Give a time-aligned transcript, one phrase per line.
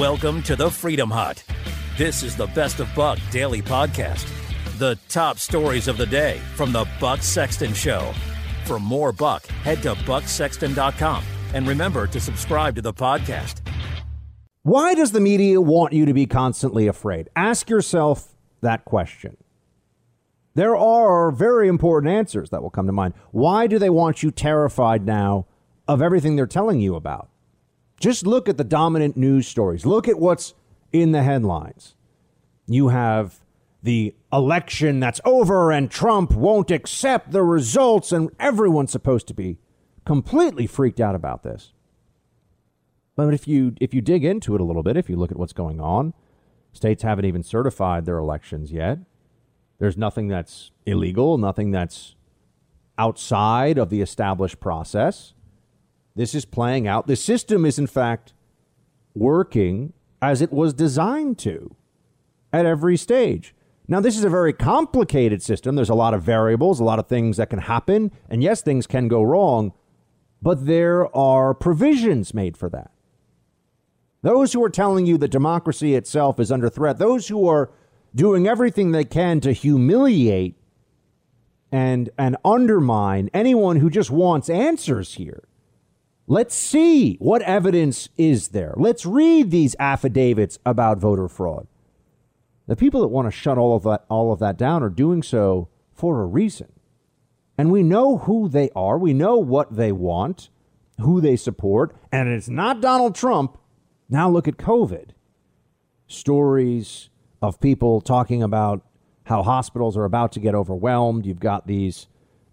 [0.00, 1.44] Welcome to the Freedom Hut.
[1.98, 4.26] This is the Best of Buck daily podcast.
[4.78, 8.14] The top stories of the day from the Buck Sexton Show.
[8.64, 13.60] For more Buck, head to bucksexton.com and remember to subscribe to the podcast.
[14.62, 17.28] Why does the media want you to be constantly afraid?
[17.36, 19.36] Ask yourself that question.
[20.54, 23.12] There are very important answers that will come to mind.
[23.32, 25.44] Why do they want you terrified now
[25.86, 27.28] of everything they're telling you about?
[28.00, 29.86] Just look at the dominant news stories.
[29.86, 30.54] Look at what's
[30.92, 31.94] in the headlines.
[32.66, 33.40] You have
[33.82, 39.58] the election that's over and Trump won't accept the results, and everyone's supposed to be
[40.04, 41.72] completely freaked out about this.
[43.16, 45.38] But if you if you dig into it a little bit, if you look at
[45.38, 46.14] what's going on,
[46.72, 48.98] states haven't even certified their elections yet.
[49.78, 52.14] There's nothing that's illegal, nothing that's
[52.96, 55.34] outside of the established process.
[56.14, 57.06] This is playing out.
[57.06, 58.32] The system is, in fact,
[59.14, 61.74] working as it was designed to
[62.52, 63.54] at every stage.
[63.88, 65.74] Now, this is a very complicated system.
[65.74, 68.12] There's a lot of variables, a lot of things that can happen.
[68.28, 69.72] And yes, things can go wrong,
[70.40, 72.92] but there are provisions made for that.
[74.22, 77.70] Those who are telling you that democracy itself is under threat, those who are
[78.14, 80.56] doing everything they can to humiliate
[81.72, 85.44] and, and undermine anyone who just wants answers here
[86.30, 88.72] Let's see what evidence is there.
[88.76, 91.66] Let's read these affidavits about voter fraud.
[92.68, 95.24] The people that want to shut all of that all of that down are doing
[95.24, 96.68] so for a reason.
[97.58, 98.96] And we know who they are.
[98.96, 100.50] We know what they want,
[101.00, 103.58] who they support, and it's not Donald Trump.
[104.08, 105.08] Now look at COVID.
[106.06, 107.10] Stories
[107.42, 108.86] of people talking about
[109.24, 111.26] how hospitals are about to get overwhelmed.
[111.26, 112.06] You've got these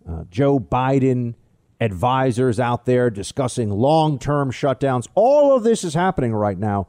[0.09, 1.35] uh, Joe Biden
[1.79, 5.07] advisors out there discussing long term shutdowns.
[5.15, 6.87] All of this is happening right now.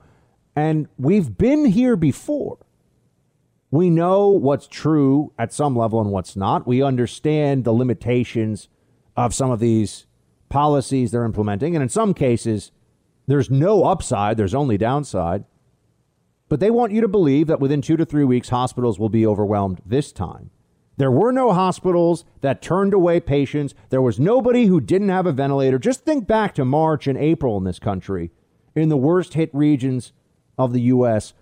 [0.56, 2.58] And we've been here before.
[3.70, 6.66] We know what's true at some level and what's not.
[6.66, 8.69] We understand the limitations
[9.16, 10.06] of some of these
[10.48, 11.77] policies they're implementing.
[11.77, 12.72] And in some cases,
[13.27, 15.44] there's no upside, there's only downside.
[16.48, 19.27] But they want you to believe that within two to three weeks, hospitals will be
[19.27, 20.50] overwhelmed this time.
[20.98, 23.72] There were no hospitals that turned away patients.
[23.88, 25.78] There was nobody who didn't have a ventilator.
[25.78, 28.32] Just think back to March and April in this country,
[28.75, 30.12] in the worst hit regions
[30.59, 31.34] of the U.S.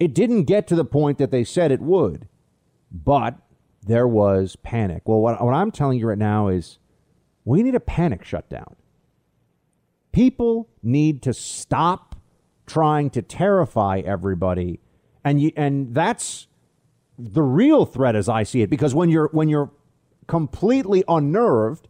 [0.00, 2.26] It didn't get to the point that they said it would,
[2.90, 3.38] but
[3.80, 5.02] there was panic.
[5.06, 6.78] Well, what, what I'm telling you right now is
[7.44, 8.74] we need a panic shutdown.
[10.10, 12.16] People need to stop
[12.66, 14.80] trying to terrify everybody.
[15.24, 16.48] And, you, and that's
[17.30, 19.70] the real threat as I see it because when you're when you're
[20.26, 21.88] completely unnerved,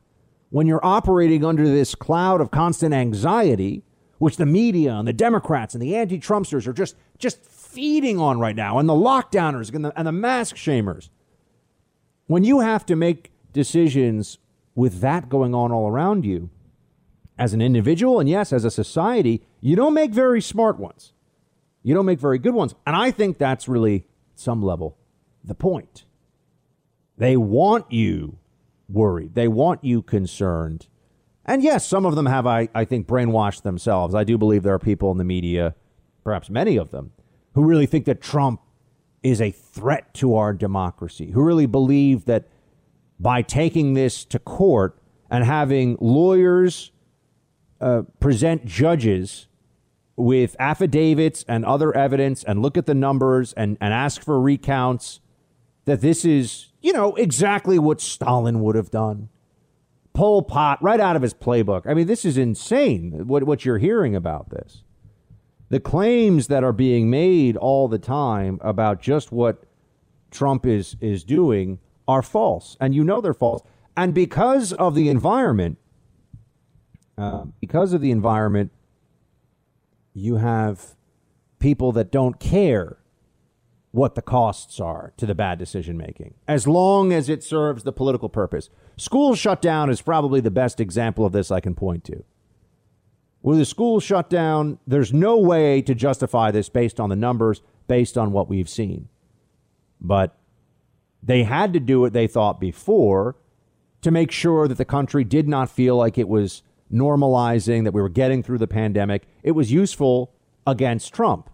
[0.50, 3.82] when you're operating under this cloud of constant anxiety,
[4.19, 8.56] which the media and the Democrats and the anti-Trumpsters are just just feeding on right
[8.56, 11.09] now, and the lockdowners and the, and the mask shamers,
[12.26, 14.38] when you have to make decisions
[14.75, 16.50] with that going on all around you,
[17.38, 21.12] as an individual and yes, as a society, you don't make very smart ones.
[21.82, 22.75] You don't make very good ones.
[22.87, 24.97] And I think that's really some level
[25.44, 26.04] the point.
[27.16, 28.38] They want you
[28.88, 29.34] worried.
[29.34, 30.86] They want you concerned.
[31.44, 34.14] And yes, some of them have, I, I think, brainwashed themselves.
[34.14, 35.75] I do believe there are people in the media,
[36.22, 37.12] perhaps many of them,
[37.54, 38.60] who really think that Trump
[39.22, 42.48] is a threat to our democracy, who really believe that
[43.19, 44.98] by taking this to court
[45.31, 46.92] and having lawyers
[47.81, 49.48] uh, present judges
[50.16, 55.20] with affidavits and other evidence and look at the numbers and, and ask for recounts
[55.84, 59.28] that this is, you know, exactly what Stalin would have done.
[60.12, 61.87] Pol Pot, right out of his playbook.
[61.87, 64.84] I mean, this is insane what, what you're hearing about this.
[65.70, 69.65] The claims that are being made all the time about just what
[70.31, 72.76] Trump is, is doing are false.
[72.78, 73.62] And you know they're false.
[73.97, 75.78] And because of the environment,
[77.16, 78.70] uh, because of the environment,
[80.14, 80.94] you have
[81.58, 82.99] people that don't care
[83.93, 87.93] what the costs are to the bad decision making, as long as it serves the
[87.93, 88.71] political purpose.
[88.97, 92.25] School shutdown is probably the best example of this I can point to.
[93.43, 98.17] With the school shutdown, there's no way to justify this based on the numbers, based
[98.17, 99.09] on what we've seen.
[100.00, 100.39] But
[101.23, 103.37] they had to do it, they thought, before
[104.00, 106.62] to make sure that the country did not feel like it was
[106.93, 109.27] normalizing, that we were getting through the pandemic.
[109.43, 110.33] It was useful
[110.67, 111.50] against Trump.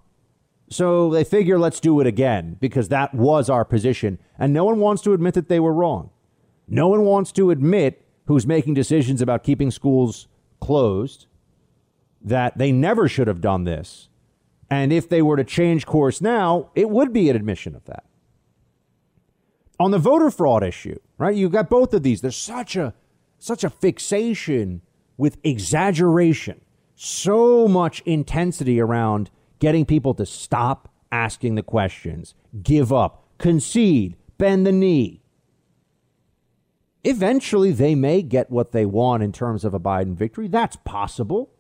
[0.70, 4.18] So they figure let's do it again because that was our position.
[4.38, 6.10] And no one wants to admit that they were wrong.
[6.66, 10.28] No one wants to admit who's making decisions about keeping schools
[10.60, 11.26] closed
[12.20, 14.08] that they never should have done this.
[14.70, 18.04] And if they were to change course now, it would be an admission of that.
[19.80, 21.34] On the voter fraud issue, right?
[21.34, 22.20] You've got both of these.
[22.20, 22.94] There's such a
[23.38, 24.82] such a fixation
[25.16, 26.60] with exaggeration,
[26.96, 34.66] so much intensity around getting people to stop asking the questions, give up, concede, bend
[34.66, 35.22] the knee.
[37.04, 40.48] Eventually, they may get what they want in terms of a Biden victory.
[40.48, 41.50] That's possible.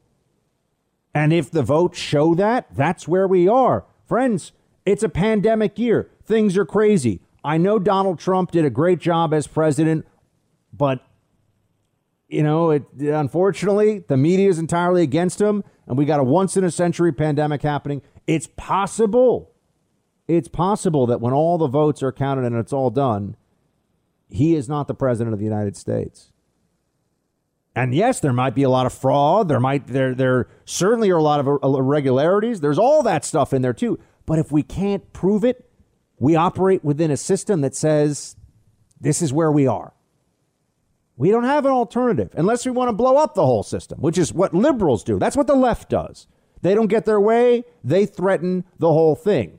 [1.14, 3.84] And if the votes show that, that's where we are.
[4.06, 4.52] Friends,
[4.84, 6.10] it's a pandemic year.
[6.24, 7.20] Things are crazy.
[7.44, 10.06] I know Donald Trump did a great job as president,
[10.72, 11.02] but
[12.28, 16.56] you know, it unfortunately the media is entirely against him and we got a once
[16.56, 18.02] in a century pandemic happening.
[18.26, 19.52] It's possible.
[20.26, 23.36] It's possible that when all the votes are counted and it's all done,
[24.28, 26.32] he is not the president of the United States.
[27.74, 29.48] And yes, there might be a lot of fraud.
[29.48, 32.60] There might there there certainly are a lot of irregularities.
[32.60, 33.98] There's all that stuff in there too.
[34.26, 35.70] But if we can't prove it,
[36.18, 38.36] we operate within a system that says
[39.00, 39.94] this is where we are.
[41.18, 44.16] We don't have an alternative unless we want to blow up the whole system, which
[44.16, 45.18] is what liberals do.
[45.18, 46.28] That's what the left does.
[46.62, 49.58] They don't get their way, they threaten the whole thing.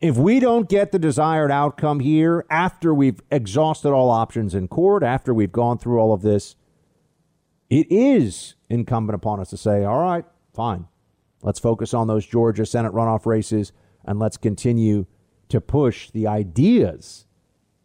[0.00, 5.02] If we don't get the desired outcome here after we've exhausted all options in court,
[5.02, 6.54] after we've gone through all of this,
[7.68, 10.24] it is incumbent upon us to say, all right,
[10.54, 10.86] fine.
[11.42, 13.72] Let's focus on those Georgia Senate runoff races
[14.04, 15.06] and let's continue
[15.48, 17.26] to push the ideas.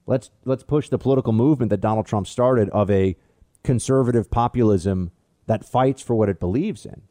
[0.08, 3.18] Let's let's push the political movement that Donald Trump started of a
[3.64, 5.12] conservative populism
[5.48, 7.02] that fights for what it believes in.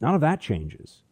[0.00, 1.02] None of that changes.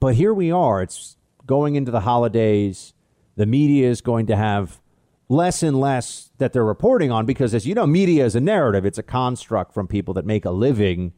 [0.00, 0.82] But here we are.
[0.82, 1.16] It's
[1.46, 2.94] going into the holidays.
[3.36, 4.80] The media is going to have
[5.28, 8.84] less and less that they're reporting on because, as you know, media is a narrative.
[8.84, 11.12] It's a construct from people that make a living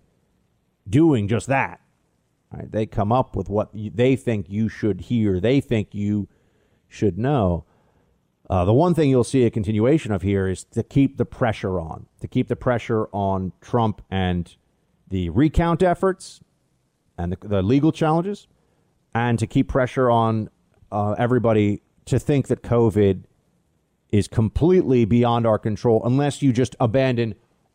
[0.88, 1.80] doing just that.
[2.52, 2.70] Right?
[2.70, 6.28] They come up with what they think you should hear, they think you
[6.88, 7.64] should know.
[8.50, 11.78] Uh, the one thing you'll see a continuation of here is to keep the pressure
[11.78, 14.56] on, to keep the pressure on Trump and
[15.08, 16.40] the recount efforts
[17.18, 18.46] and the, the legal challenges,
[19.14, 20.48] and to keep pressure on
[20.90, 23.24] uh, everybody to think that COVID
[24.10, 27.34] is completely beyond our control unless you just abandon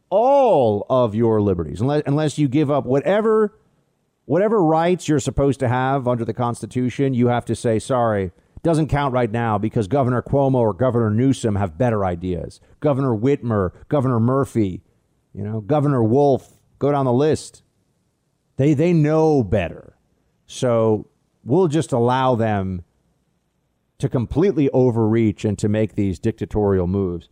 [0.09, 3.55] all of your liberties, unless, unless you give up whatever
[4.25, 8.31] whatever rights you're supposed to have under the Constitution, you have to say, sorry,
[8.63, 12.61] doesn't count right now because Governor Cuomo or Governor Newsom have better ideas.
[12.79, 14.81] Governor Whitmer, Governor Murphy,
[15.33, 17.61] you know, Governor Wolf, go down the list.
[18.55, 19.97] They they know better.
[20.45, 21.07] So
[21.43, 22.83] we'll just allow them
[23.99, 27.29] to completely overreach and to make these dictatorial moves.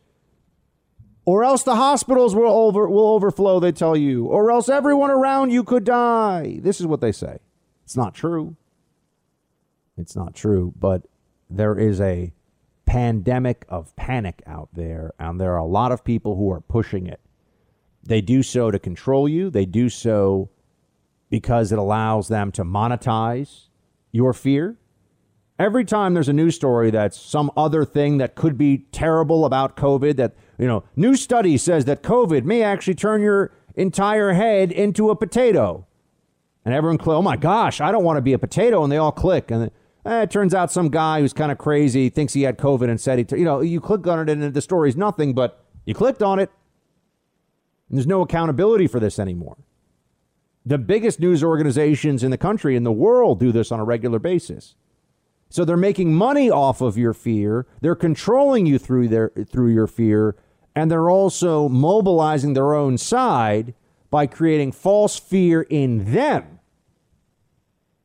[1.23, 5.51] Or else the hospitals will over will overflow, they tell you, or else everyone around
[5.51, 6.59] you could die.
[6.61, 7.39] This is what they say.
[7.85, 8.57] It's not true.
[9.97, 11.03] It's not true, but
[11.57, 12.33] there is a
[12.86, 17.07] pandemic of panic out there, and there are a lot of people who are pushing
[17.07, 17.21] it.
[18.03, 20.50] They do so to control you, they do so
[21.30, 23.68] because it allows them to monetize
[24.12, 24.77] your fear.
[25.57, 29.77] Every time there's a news story that's some other thing that could be terrible about
[29.77, 34.71] COVID, that, you know, new study says that COVID may actually turn your entire head
[34.71, 35.86] into a potato.
[36.65, 38.83] And everyone, oh my gosh, I don't want to be a potato.
[38.83, 39.51] And they all click.
[39.51, 39.72] And
[40.05, 43.00] eh, it turns out some guy who's kind of crazy thinks he had COVID and
[43.00, 45.93] said he, t- you know, you click on it and the story's nothing, but you
[45.93, 46.50] clicked on it.
[47.89, 49.58] And there's no accountability for this anymore.
[50.65, 54.20] The biggest news organizations in the country, in the world, do this on a regular
[54.20, 54.75] basis.
[55.50, 57.67] So they're making money off of your fear.
[57.81, 60.38] They're controlling you through their through your fear,
[60.74, 63.74] and they're also mobilizing their own side
[64.10, 66.61] by creating false fear in them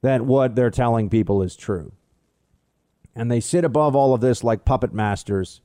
[0.07, 1.93] that what they're telling people is true.
[3.15, 5.61] And they sit above all of this like puppet masters,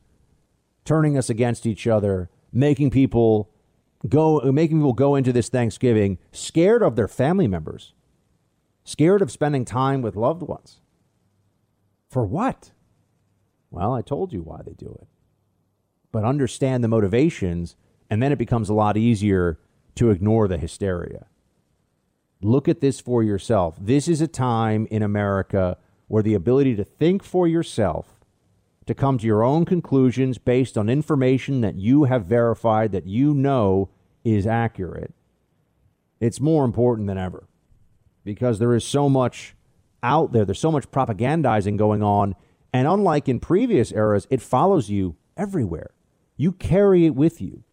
[0.83, 3.51] turning us against each other, making people
[4.09, 7.93] go making people go into this Thanksgiving scared of their family members,
[8.83, 10.81] scared of spending time with loved ones
[12.09, 12.71] for what?
[13.69, 15.07] Well, I told you why they do it.
[16.11, 17.75] But understand the motivations,
[18.09, 19.59] and then it becomes a lot easier
[19.95, 21.27] to ignore the hysteria.
[22.41, 23.77] Look at this for yourself.
[23.79, 28.19] This is a time in America where the ability to think for yourself,
[28.85, 33.33] to come to your own conclusions based on information that you have verified, that you
[33.33, 33.89] know
[34.23, 35.13] is accurate,
[36.19, 37.47] it's more important than ever
[38.23, 39.55] because there is so much
[40.03, 40.45] out there.
[40.45, 42.35] There's so much propagandizing going on.
[42.73, 45.91] And unlike in previous eras, it follows you everywhere.
[46.37, 47.63] You carry it with you.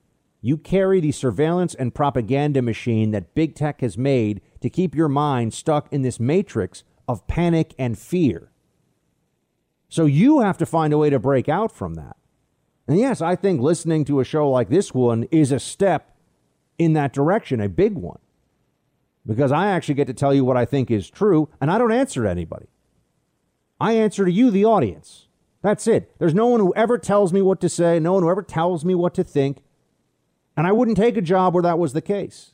[0.41, 5.09] You carry the surveillance and propaganda machine that big tech has made to keep your
[5.09, 8.51] mind stuck in this matrix of panic and fear.
[9.89, 12.17] So you have to find a way to break out from that.
[12.87, 16.17] And yes, I think listening to a show like this one is a step
[16.79, 18.19] in that direction, a big one.
[19.27, 21.93] Because I actually get to tell you what I think is true, and I don't
[21.93, 22.67] answer to anybody.
[23.81, 25.29] I answer to you, the audience.
[25.63, 26.15] That's it.
[26.19, 28.85] There's no one who ever tells me what to say, no one who ever tells
[28.85, 29.59] me what to think.
[30.57, 32.53] And I wouldn't take a job where that was the case.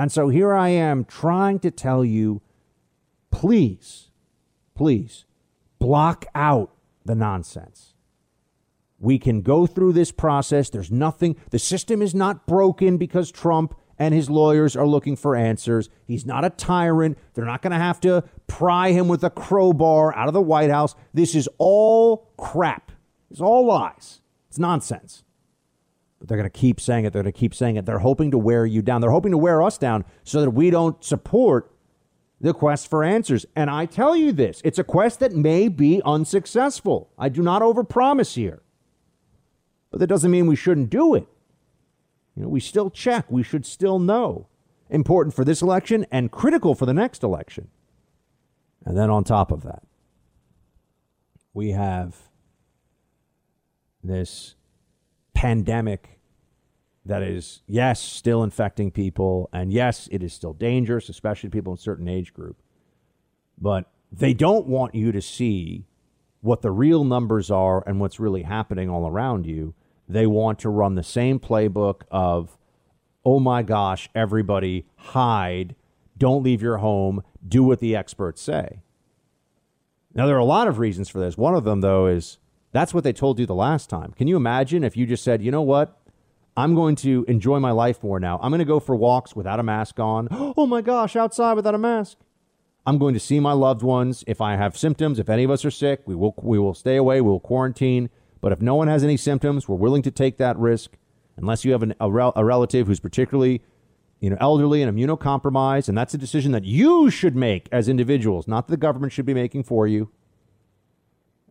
[0.00, 2.40] And so here I am trying to tell you
[3.30, 4.08] please,
[4.74, 5.26] please
[5.78, 7.92] block out the nonsense.
[8.98, 10.70] We can go through this process.
[10.70, 15.36] There's nothing, the system is not broken because Trump and his lawyers are looking for
[15.36, 15.90] answers.
[16.06, 17.18] He's not a tyrant.
[17.34, 20.70] They're not going to have to pry him with a crowbar out of the White
[20.70, 20.94] House.
[21.12, 22.90] This is all crap.
[23.30, 24.22] It's all lies.
[24.48, 25.24] It's nonsense.
[26.20, 27.12] They're going to keep saying it.
[27.12, 27.86] They're going to keep saying it.
[27.86, 29.00] They're hoping to wear you down.
[29.00, 31.72] They're hoping to wear us down so that we don't support
[32.40, 33.46] the quest for answers.
[33.56, 37.10] And I tell you this it's a quest that may be unsuccessful.
[37.18, 38.62] I do not overpromise here.
[39.90, 41.26] But that doesn't mean we shouldn't do it.
[42.36, 44.46] You know, we still check, we should still know.
[44.88, 47.68] Important for this election and critical for the next election.
[48.84, 49.82] And then on top of that,
[51.52, 52.16] we have
[54.02, 54.54] this
[55.40, 56.18] pandemic
[57.06, 59.48] that is, yes, still infecting people.
[59.54, 62.58] And yes, it is still dangerous, especially to people in certain age group.
[63.58, 65.86] But they don't want you to see
[66.42, 69.72] what the real numbers are and what's really happening all around you.
[70.06, 72.58] They want to run the same playbook of,
[73.24, 75.74] oh my gosh, everybody hide,
[76.18, 78.82] don't leave your home, do what the experts say.
[80.12, 81.38] Now, there are a lot of reasons for this.
[81.38, 82.36] One of them, though, is
[82.72, 84.12] that's what they told you the last time.
[84.12, 85.96] Can you imagine if you just said, you know what?
[86.56, 88.38] I'm going to enjoy my life more now.
[88.42, 90.28] I'm going to go for walks without a mask on.
[90.56, 92.18] Oh my gosh, outside without a mask.
[92.86, 94.24] I'm going to see my loved ones.
[94.26, 96.96] If I have symptoms, if any of us are sick, we will we will stay
[96.96, 97.20] away.
[97.20, 98.10] We will quarantine.
[98.40, 100.92] But if no one has any symptoms, we're willing to take that risk,
[101.36, 103.62] unless you have an, a, rel- a relative who's particularly,
[104.18, 108.48] you know, elderly and immunocompromised, and that's a decision that you should make as individuals,
[108.48, 110.10] not that the government should be making for you.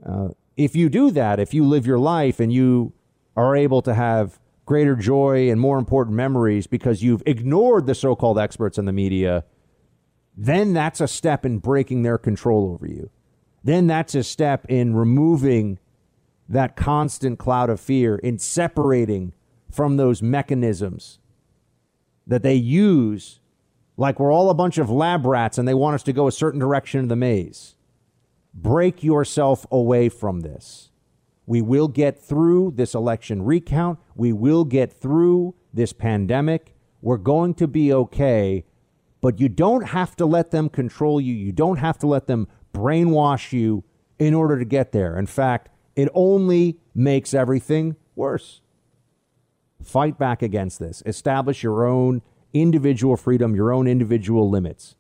[0.03, 0.29] Uh,
[0.59, 2.91] if you do that, if you live your life and you
[3.37, 8.13] are able to have greater joy and more important memories because you've ignored the so
[8.13, 9.45] called experts in the media,
[10.35, 13.09] then that's a step in breaking their control over you.
[13.63, 15.79] Then that's a step in removing
[16.49, 19.31] that constant cloud of fear, in separating
[19.71, 21.19] from those mechanisms
[22.27, 23.39] that they use
[23.95, 26.31] like we're all a bunch of lab rats and they want us to go a
[26.33, 27.75] certain direction in the maze.
[28.61, 30.91] Break yourself away from this.
[31.45, 33.99] We will get through this election recount.
[34.15, 36.75] We will get through this pandemic.
[37.01, 38.65] We're going to be okay.
[39.21, 41.33] But you don't have to let them control you.
[41.33, 43.83] You don't have to let them brainwash you
[44.17, 45.17] in order to get there.
[45.17, 48.61] In fact, it only makes everything worse.
[49.81, 51.01] Fight back against this.
[51.05, 52.21] Establish your own
[52.53, 54.95] individual freedom, your own individual limits.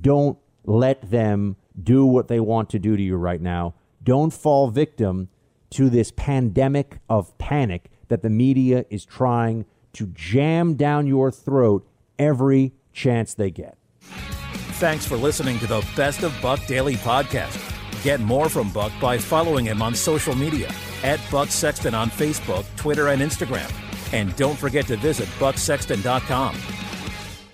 [0.00, 3.74] Don't let them do what they want to do to you right now.
[4.02, 5.28] Don't fall victim
[5.70, 9.64] to this pandemic of panic that the media is trying
[9.94, 11.86] to jam down your throat
[12.18, 13.76] every chance they get.
[14.78, 17.60] Thanks for listening to the Best of Buck Daily podcast.
[18.02, 20.70] Get more from Buck by following him on social media
[21.02, 23.72] at Buck Sexton on Facebook, Twitter, and Instagram.
[24.12, 26.54] And don't forget to visit bucksexton.com.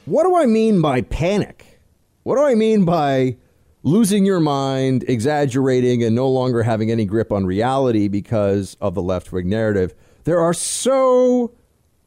[0.07, 1.81] What do I mean by panic?
[2.25, 3.37] What do I mean by
[3.83, 9.03] losing your mind, exaggerating, and no longer having any grip on reality because of the
[9.03, 9.95] left wing narrative.
[10.25, 11.55] There are so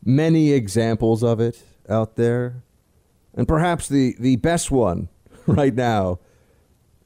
[0.03, 2.63] many examples of it out there.
[3.34, 5.10] And perhaps the, the best one
[5.48, 6.20] right now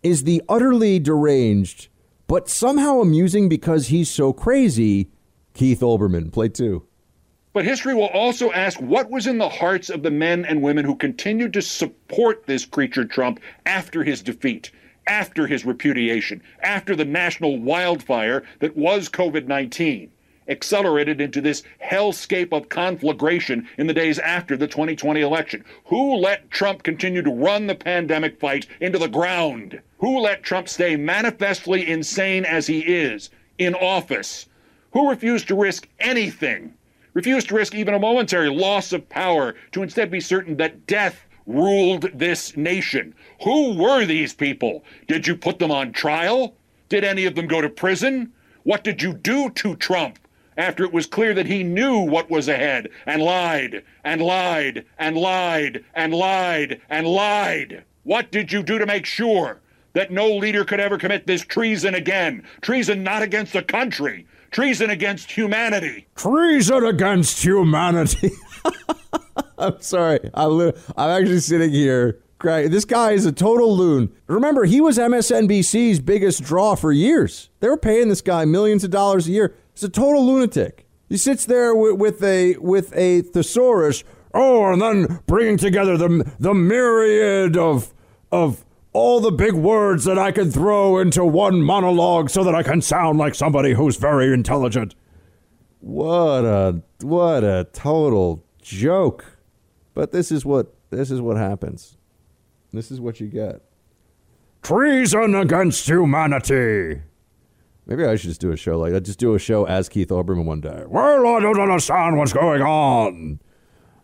[0.03, 1.87] is the utterly deranged,
[2.27, 5.11] but somehow amusing because he's so crazy,
[5.53, 6.31] Keith Olbermann.
[6.31, 6.86] Play two.
[7.57, 10.85] But history will also ask what was in the hearts of the men and women
[10.85, 14.69] who continued to support this creature Trump after his defeat,
[15.07, 20.11] after his repudiation, after the national wildfire that was COVID 19
[20.47, 25.65] accelerated into this hellscape of conflagration in the days after the 2020 election.
[25.85, 29.81] Who let Trump continue to run the pandemic fight into the ground?
[29.97, 34.45] Who let Trump stay manifestly insane as he is in office?
[34.91, 36.75] Who refused to risk anything
[37.17, 41.25] refused to risk even a momentary loss of power to instead be certain that death
[41.47, 43.11] ruled this nation.
[43.41, 44.83] Who were these people?
[45.07, 46.53] Did you put them on trial?
[46.89, 48.31] Did any of them go to prison?
[48.61, 50.19] What did you do to Trump
[50.57, 55.17] after it was clear that he knew what was ahead and lied and lied and
[55.17, 57.83] lied and lied and lied.
[58.03, 59.59] What did you do to make sure
[59.93, 62.43] that no leader could ever commit this treason again?
[62.61, 66.07] Treason not against the country, treason against humanity.
[66.15, 68.31] Treason against humanity.
[69.57, 70.19] I'm sorry.
[70.33, 72.19] I'm, li- I'm actually sitting here.
[72.37, 72.69] crying.
[72.69, 74.11] This guy is a total loon.
[74.27, 77.49] Remember, he was MSNBC's biggest draw for years.
[77.59, 79.55] They were paying this guy millions of dollars a year.
[79.73, 80.85] He's a total lunatic.
[81.09, 84.03] He sits there with, with a with a thesaurus.
[84.33, 87.93] Oh, and then bringing together the the myriad of
[88.31, 88.65] of
[88.97, 92.81] all the big words that I can throw into one monologue so that I can
[92.81, 94.95] sound like somebody who's very intelligent.
[95.81, 99.23] What a what a total joke.
[99.93, 101.95] But this is what this is what happens.
[102.73, 103.61] This is what you get.
[104.63, 107.03] Treason against humanity.
[107.85, 109.01] Maybe I should just do a show like that.
[109.01, 110.85] Just do a show as Keith Olbermann one day.
[110.87, 113.41] Well, I don't understand what's going on.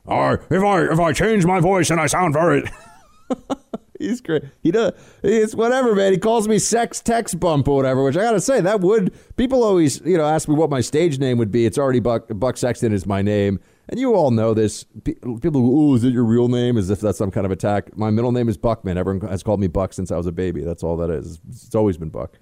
[0.06, 2.64] Or if I if I change my voice and I sound very
[4.04, 4.44] He's great.
[4.62, 4.94] He does.
[5.24, 6.14] It's whatever, man.
[6.14, 9.64] He calls me sex text bump or whatever, which I gotta say that would people
[9.64, 11.66] always you know ask me what my stage name would be.
[11.66, 14.86] It's already Buck Buck Sexton is my name, and you all know this.
[15.04, 16.78] People, go, oh, is it your real name?
[16.78, 17.96] As if that's some kind of attack.
[17.98, 18.98] My middle name is Buckman.
[18.98, 20.62] Everyone has called me Buck since I was a baby.
[20.62, 21.40] That's all that is.
[21.50, 22.40] It's always been Buck.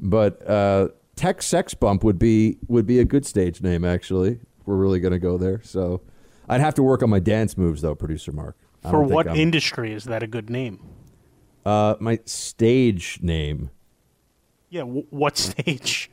[0.00, 4.40] But uh, Tech Sex Bump would be would be a good stage name actually.
[4.66, 5.60] We're really gonna go there.
[5.62, 6.02] So
[6.48, 8.56] I'd have to work on my dance moves though, producer Mark.
[8.82, 10.80] For what I'm- industry is that a good name?
[11.66, 13.70] Uh, my stage name.
[14.70, 16.10] Yeah, w- what stage?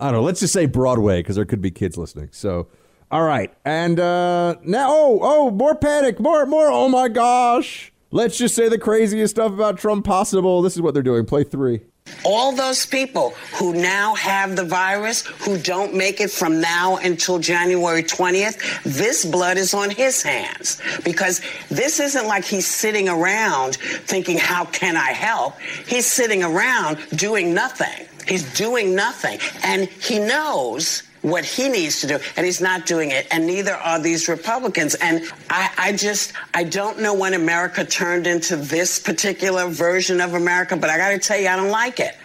[0.00, 0.22] I don't know.
[0.22, 2.30] Let's just say Broadway because there could be kids listening.
[2.32, 2.68] So,
[3.10, 6.68] all right, and uh, now, oh, oh, more panic, more, more.
[6.68, 7.92] Oh my gosh!
[8.10, 10.62] Let's just say the craziest stuff about Trump possible.
[10.62, 11.26] This is what they're doing.
[11.26, 11.82] Play three.
[12.24, 17.38] All those people who now have the virus, who don't make it from now until
[17.38, 20.80] January 20th, this blood is on his hands.
[21.04, 21.40] Because
[21.70, 25.58] this isn't like he's sitting around thinking, how can I help?
[25.60, 28.06] He's sitting around doing nothing.
[28.28, 29.38] He's doing nothing.
[29.62, 33.74] And he knows what he needs to do, and he's not doing it, and neither
[33.74, 34.94] are these Republicans.
[34.96, 40.34] And I, I just, I don't know when America turned into this particular version of
[40.34, 42.16] America, but I got to tell you, I don't like it.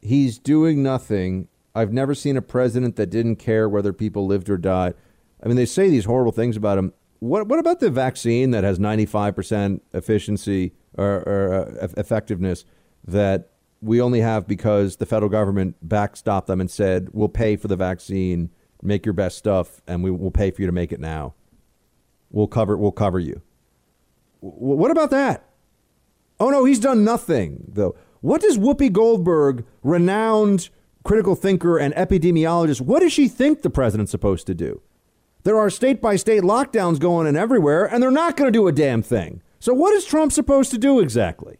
[0.00, 1.48] He's doing nothing.
[1.74, 4.94] I've never seen a president that didn't care whether people lived or died.
[5.42, 6.92] I mean, they say these horrible things about him.
[7.20, 12.64] What what about the vaccine that has ninety five percent efficiency or, or uh, effectiveness
[13.04, 17.68] that we only have because the federal government backstopped them and said we'll pay for
[17.68, 18.50] the vaccine,
[18.82, 21.34] make your best stuff, and we will pay for you to make it now.
[22.30, 23.40] We'll cover we'll cover you.
[24.42, 25.44] W- what about that?
[26.40, 27.96] Oh no, he's done nothing though.
[28.20, 30.70] What does Whoopi Goldberg, renowned
[31.04, 34.82] critical thinker and epidemiologist, what does she think the president's supposed to do?
[35.44, 38.66] There are state by state lockdowns going in everywhere, and they're not going to do
[38.66, 39.40] a damn thing.
[39.60, 41.58] So what is Trump supposed to do exactly?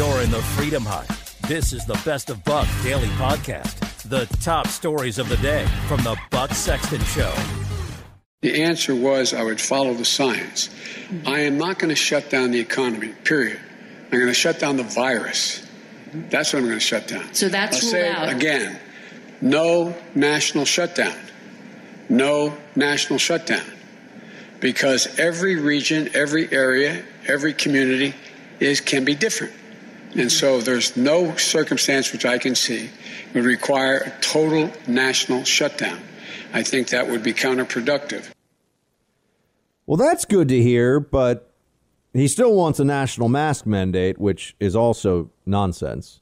[0.00, 1.06] You're in the Freedom Hut.
[1.46, 4.08] This is the Best of Buck Daily Podcast.
[4.08, 7.30] The top stories of the day from the Buck Sexton Show.
[8.40, 10.70] The answer was I would follow the science.
[11.26, 13.60] I am not going to shut down the economy, period.
[14.04, 15.68] I'm going to shut down the virus.
[16.14, 17.34] That's what I'm going to shut down.
[17.34, 18.28] So that's I'll ruled say out.
[18.30, 18.80] it again.
[19.42, 21.18] No national shutdown.
[22.08, 23.66] No national shutdown.
[24.60, 28.14] Because every region, every area, every community
[28.60, 29.52] is can be different.
[30.16, 32.90] And so there's no circumstance which I can see
[33.34, 36.00] would require a total national shutdown.
[36.52, 38.30] I think that would be counterproductive.
[39.86, 41.52] Well, that's good to hear, but
[42.12, 46.20] he still wants a national mask mandate, which is also nonsense.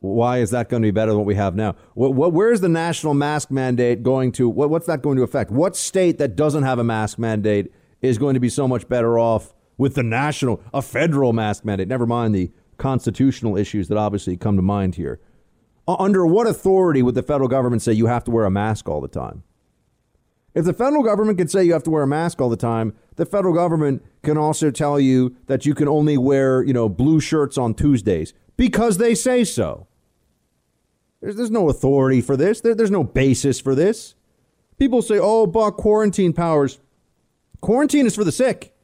[0.00, 1.76] Why is that going to be better than what we have now?
[1.94, 4.48] What, what, where is the national mask mandate going to?
[4.48, 5.50] What, what's that going to affect?
[5.50, 9.18] What state that doesn't have a mask mandate is going to be so much better
[9.18, 11.88] off with the national, a federal mask mandate?
[11.88, 15.20] Never mind the constitutional issues that obviously come to mind here.
[15.86, 19.00] Under what authority would the federal government say you have to wear a mask all
[19.00, 19.42] the time?
[20.54, 22.94] If the federal government can say you have to wear a mask all the time,
[23.16, 27.20] the federal government can also tell you that you can only wear, you know, blue
[27.20, 29.88] shirts on Tuesdays because they say so.
[31.20, 32.60] There's, there's no authority for this.
[32.60, 34.14] There, there's no basis for this.
[34.78, 36.78] People say, oh, Buck, quarantine powers.
[37.60, 38.74] Quarantine is for the sick.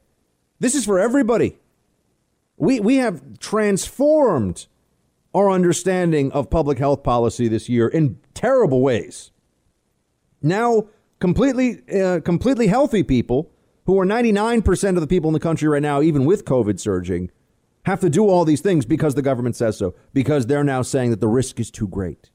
[0.59, 1.57] This is for everybody.
[2.61, 4.67] We, we have transformed
[5.33, 9.31] our understanding of public health policy this year in terrible ways.
[10.43, 10.85] Now,
[11.19, 13.51] completely, uh, completely healthy people,
[13.85, 17.31] who are 99% of the people in the country right now, even with COVID surging,
[17.85, 21.09] have to do all these things because the government says so, because they're now saying
[21.09, 22.29] that the risk is too great.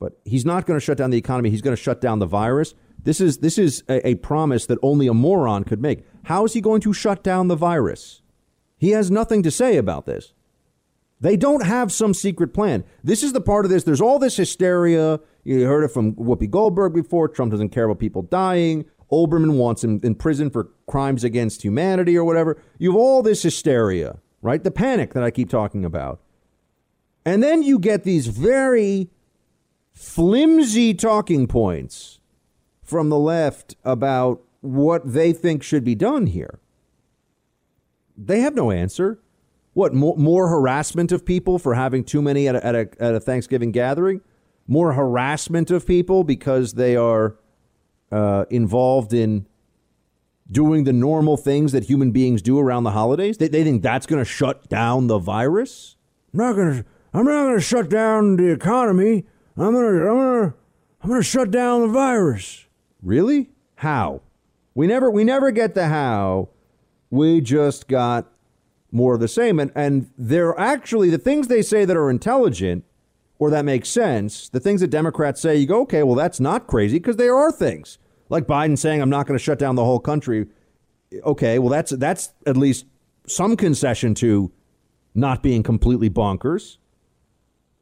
[0.00, 1.50] But he's not going to shut down the economy.
[1.50, 2.74] He's going to shut down the virus.
[3.02, 6.06] This is this is a, a promise that only a moron could make.
[6.24, 8.22] How is he going to shut down the virus?
[8.84, 10.34] He has nothing to say about this.
[11.18, 12.84] They don't have some secret plan.
[13.02, 13.84] This is the part of this.
[13.84, 15.20] There's all this hysteria.
[15.42, 17.28] You heard it from Whoopi Goldberg before.
[17.28, 18.84] Trump doesn't care about people dying.
[19.10, 22.60] Olbermann wants him in prison for crimes against humanity or whatever.
[22.78, 24.62] You have all this hysteria, right?
[24.62, 26.20] The panic that I keep talking about.
[27.24, 29.08] And then you get these very
[29.94, 32.20] flimsy talking points
[32.82, 36.60] from the left about what they think should be done here.
[38.16, 39.20] They have no answer.
[39.72, 43.14] What, more, more harassment of people for having too many at a, at, a, at
[43.14, 44.20] a Thanksgiving gathering?
[44.68, 47.36] More harassment of people because they are
[48.12, 49.46] uh, involved in
[50.50, 53.38] doing the normal things that human beings do around the holidays?
[53.38, 55.96] They, they think that's going to shut down the virus?
[56.32, 56.84] I'm not going to.
[57.12, 59.24] I'm not going to shut down the economy.
[59.56, 60.08] I'm going to.
[60.08, 60.56] I'm going to.
[61.02, 62.66] I'm going to shut down the virus.
[63.02, 63.50] Really?
[63.76, 64.22] How?
[64.74, 65.10] We never.
[65.10, 66.48] We never get the how.
[67.14, 68.30] We just got
[68.90, 69.58] more of the same.
[69.58, 72.84] And and they're actually the things they say that are intelligent
[73.38, 74.48] or that make sense.
[74.48, 77.52] The things that Democrats say, you go, okay, well that's not crazy because there are
[77.52, 77.98] things
[78.28, 80.46] like Biden saying, I'm not going to shut down the whole country.
[81.24, 82.86] Okay, well, that's that's at least
[83.26, 84.50] some concession to
[85.14, 86.78] not being completely bonkers.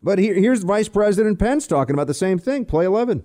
[0.03, 2.65] But here, here's Vice President Pence talking about the same thing.
[2.65, 3.25] Play 11.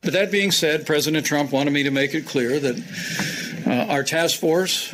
[0.00, 4.02] But that being said, President Trump wanted me to make it clear that uh, our
[4.02, 4.92] task force,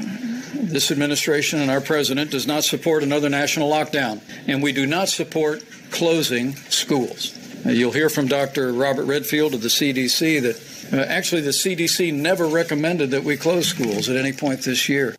[0.56, 5.08] this administration, and our president does not support another national lockdown, and we do not
[5.08, 7.34] support closing schools.
[7.64, 8.72] You'll hear from Dr.
[8.72, 10.56] Robert Redfield of the CDC that
[10.92, 15.16] uh, actually, the CDC never recommended that we close schools at any point this year.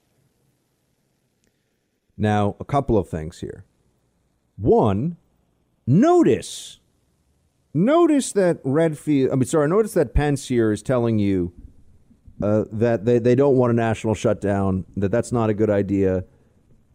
[2.18, 3.66] Now, a couple of things here.
[4.56, 5.18] One,
[5.86, 6.80] notice.
[7.74, 11.54] Notice that Redfield, I mean, sorry, notice that Pence here is telling you
[12.42, 16.24] uh, that they, they don't want a national shutdown, that that's not a good idea.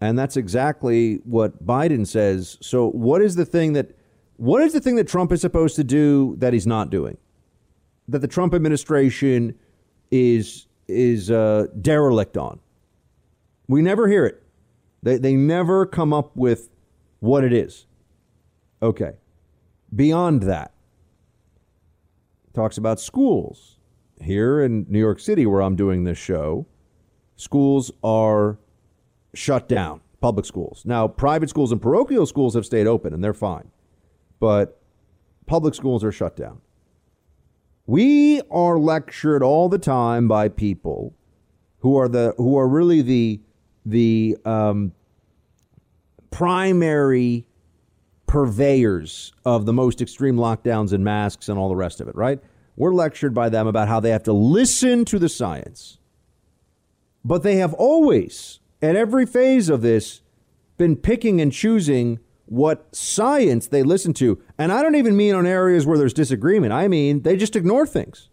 [0.00, 2.58] And that's exactly what Biden says.
[2.60, 3.96] So, what is the thing that
[4.36, 7.16] what is the thing that Trump is supposed to do that he's not doing?
[8.08, 9.58] that the Trump administration
[10.10, 12.60] is is uh, derelict on.
[13.68, 14.42] We never hear it.
[15.02, 16.68] They they never come up with
[17.20, 17.86] what it is.
[18.82, 19.12] Okay.
[19.94, 20.72] Beyond that,
[22.54, 23.71] talks about schools.
[24.22, 26.66] Here in New York City, where I'm doing this show,
[27.36, 28.58] schools are
[29.34, 30.82] shut down, public schools.
[30.84, 33.70] Now, private schools and parochial schools have stayed open and they're fine,
[34.40, 34.80] but
[35.46, 36.60] public schools are shut down.
[37.86, 41.14] We are lectured all the time by people
[41.80, 43.40] who are the who are really the
[43.84, 44.92] the um,
[46.30, 47.44] primary
[48.26, 52.40] purveyors of the most extreme lockdowns and masks and all the rest of it, right?
[52.76, 55.98] We're lectured by them about how they have to listen to the science.
[57.24, 60.22] But they have always, at every phase of this,
[60.78, 64.42] been picking and choosing what science they listen to.
[64.58, 66.72] And I don't even mean on areas where there's disagreement.
[66.72, 68.28] I mean, they just ignore things.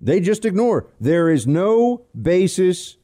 [0.00, 0.90] They just ignore.
[1.00, 2.96] There is no basis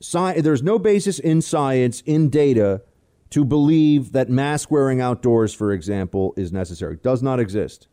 [0.00, 2.82] sci- there's no basis in science in data
[3.30, 6.94] to believe that mask wearing outdoors, for example, is necessary.
[6.94, 7.88] It does not exist.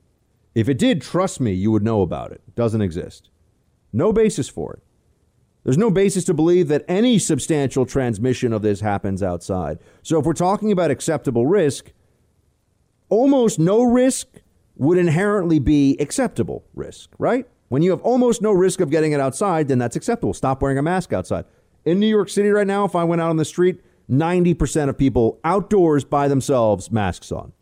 [0.55, 2.41] If it did, trust me, you would know about it.
[2.55, 3.29] Doesn't exist.
[3.91, 4.83] No basis for it.
[5.65, 9.79] There's no basis to believe that any substantial transmission of this happens outside.
[10.03, 11.91] So if we're talking about acceptable risk,
[13.09, 14.27] almost no risk
[14.75, 17.47] would inherently be acceptable risk, right?
[17.69, 20.35] When you have almost no risk of getting it outside, then that's acceptable.
[20.35, 21.45] Stop wearing a mask outside.
[21.83, 24.97] In New York City right now, if I went out on the street, 90% of
[24.97, 27.53] people outdoors by themselves, masks on.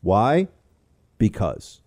[0.00, 0.48] Why?
[1.18, 1.81] Because.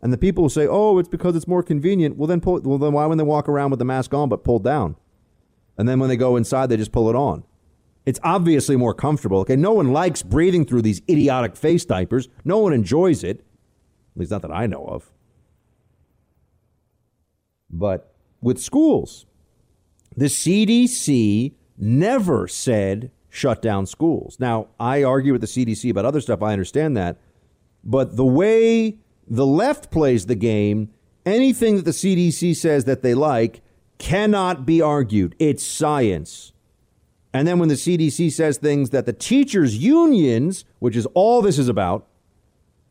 [0.00, 2.60] And the people say, "Oh, it's because it's more convenient." Well, then pull.
[2.60, 4.96] Well, then why when they walk around with the mask on but pulled down,
[5.76, 7.44] and then when they go inside, they just pull it on?
[8.06, 9.40] It's obviously more comfortable.
[9.40, 12.28] Okay, no one likes breathing through these idiotic face diapers.
[12.44, 13.40] No one enjoys it.
[14.14, 15.12] At least not that I know of.
[17.70, 19.26] But with schools,
[20.16, 24.38] the CDC never said shut down schools.
[24.40, 26.42] Now, I argue with the CDC about other stuff.
[26.42, 27.18] I understand that.
[27.84, 28.98] But the way
[29.30, 30.90] the left plays the game.
[31.26, 33.60] Anything that the CDC says that they like
[33.98, 35.34] cannot be argued.
[35.38, 36.52] It's science.
[37.32, 41.58] And then when the CDC says things that the teachers' unions, which is all this
[41.58, 42.06] is about,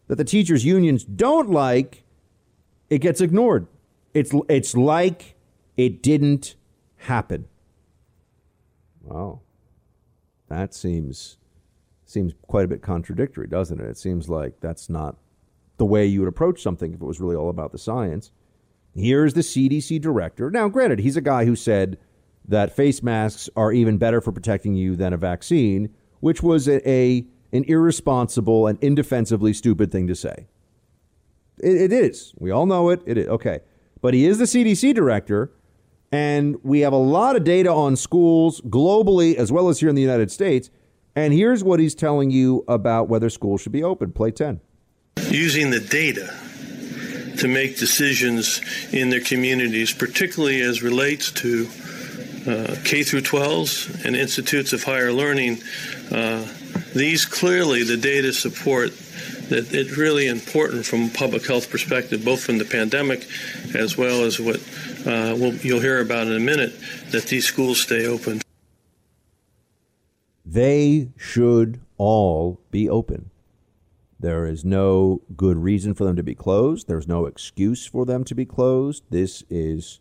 [0.08, 2.04] that the teachers' unions don't like,
[2.89, 3.67] it gets ignored.
[4.13, 5.36] It's, it's like
[5.76, 6.56] it didn't
[6.97, 7.47] happen.
[9.02, 9.41] Wow.
[10.50, 11.38] That seems
[12.06, 13.86] seems quite a bit contradictory, doesn't it?
[13.86, 15.17] It seems like that's not
[15.78, 18.32] the way you would approach something if it was really all about the science.
[18.96, 20.50] Here's the CDC director.
[20.50, 21.98] Now, granted, he's a guy who said
[22.48, 26.88] that face masks are even better for protecting you than a vaccine, which was a,
[26.90, 30.48] a an irresponsible and indefensibly stupid thing to say.
[31.60, 32.34] It, it is.
[32.38, 33.02] We all know it.
[33.06, 33.28] It is.
[33.28, 33.60] Okay.
[34.02, 35.52] But he is the CDC director,
[36.12, 39.96] and we have a lot of data on schools globally as well as here in
[39.96, 40.70] the United States.
[41.16, 44.12] And here's what he's telling you about whether schools should be open.
[44.12, 44.62] Play 10.
[45.30, 46.34] Using the data
[47.38, 51.67] to make decisions in their communities, particularly as relates to
[52.47, 55.62] uh, K through 12s and institutes of higher learning.
[56.12, 56.47] Uh,
[56.95, 58.91] these clearly, the data support
[59.49, 63.25] that it's really important from a public health perspective, both from the pandemic
[63.73, 64.58] as well as what
[65.06, 66.73] uh, we'll, you'll hear about in a minute,
[67.12, 68.41] that these schools stay open.
[70.45, 73.30] They should all be open.
[74.19, 76.88] There is no good reason for them to be closed.
[76.88, 79.03] There's no excuse for them to be closed.
[79.10, 79.99] This is,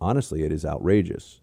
[0.00, 1.40] honestly, it is outrageous.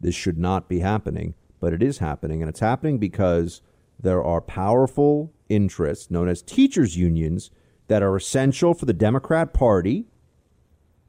[0.00, 2.42] This should not be happening, but it is happening.
[2.42, 3.62] And it's happening because
[4.00, 7.50] there are powerful interests known as teachers' unions
[7.86, 10.06] that are essential for the Democrat Party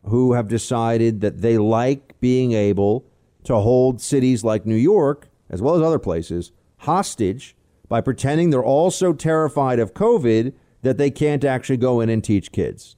[0.06, 3.06] who have decided that they like being able
[3.44, 7.56] to hold cities like New York, as well as other places, hostage
[7.90, 12.24] by pretending they're all so terrified of COVID that they can't actually go in and
[12.24, 12.96] teach kids.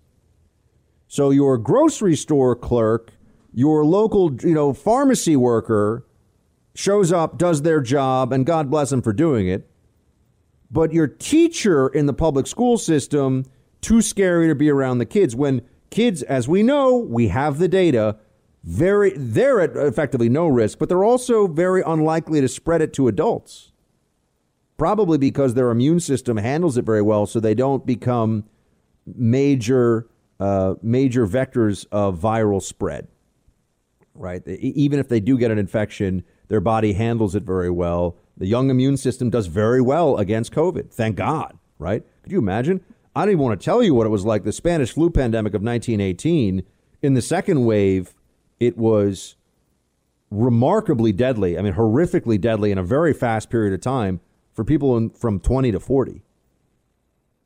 [1.08, 3.14] So your grocery store clerk,
[3.54, 6.06] your local, you know, pharmacy worker
[6.76, 9.70] shows up, does their job, and God bless them for doing it.
[10.70, 13.46] But your teacher in the public school system,
[13.82, 17.68] too scary to be around the kids when kids, as we know, we have the
[17.68, 18.18] data,
[18.64, 23.08] very they're at effectively no risk, but they're also very unlikely to spread it to
[23.08, 23.71] adults.
[24.82, 28.46] Probably because their immune system handles it very well, so they don't become
[29.06, 30.08] major
[30.40, 33.08] uh, major vectors of viral spread.
[34.16, 34.42] Right?
[34.48, 38.16] Even if they do get an infection, their body handles it very well.
[38.36, 40.90] The young immune system does very well against COVID.
[40.90, 41.60] Thank God.
[41.78, 42.04] Right?
[42.24, 42.82] Could you imagine?
[43.16, 44.46] I don't even want to tell you what it was like.
[44.46, 46.64] The Spanish flu pandemic of 1918.
[47.04, 48.16] In the second wave,
[48.60, 49.36] it was
[50.32, 51.56] remarkably deadly.
[51.56, 54.22] I mean, horrifically deadly in a very fast period of time
[54.62, 56.22] for people in, from 20 to 40.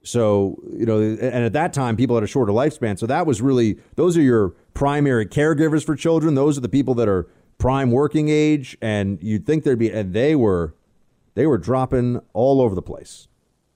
[0.03, 2.99] So, you know, and at that time, people had a shorter lifespan.
[2.99, 6.35] So that was really, those are your primary caregivers for children.
[6.35, 8.77] Those are the people that are prime working age.
[8.81, 10.75] And you'd think there'd be, and they were,
[11.33, 13.27] they were dropping all over the place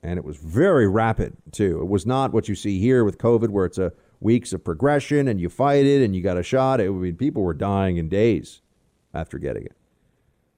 [0.02, 1.82] and it was very rapid too.
[1.82, 5.28] It was not what you see here with COVID, where it's a weeks of progression
[5.28, 6.80] and you fight it and you got a shot.
[6.80, 8.62] It, I mean, people were dying in days
[9.13, 9.75] after getting it.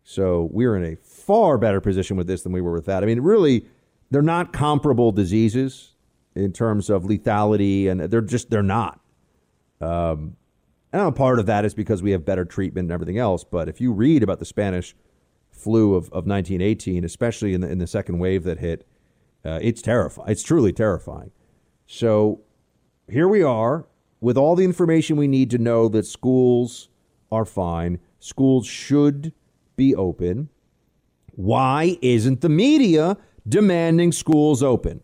[0.04, 3.04] So we're in a far better position with this than we were with that.
[3.04, 3.66] I mean, really,
[4.10, 5.96] they're not comparable diseases
[6.36, 9.00] in terms of lethality, and they're just they're not.
[9.80, 10.36] Um,
[10.94, 13.44] and part of that is because we have better treatment and everything else.
[13.44, 14.96] But if you read about the Spanish
[15.50, 18.86] flu of, of 1918, especially in the in the second wave that hit
[19.44, 20.30] uh, it's terrifying.
[20.30, 21.32] It's truly terrifying.
[21.88, 22.42] So
[23.10, 23.88] here we are
[24.20, 26.90] with all the information we need to know that schools
[27.32, 28.00] are fine.
[28.20, 29.34] Schools should
[29.76, 30.50] be open.
[31.32, 33.18] Why isn't the media
[33.48, 35.02] demanding schools open?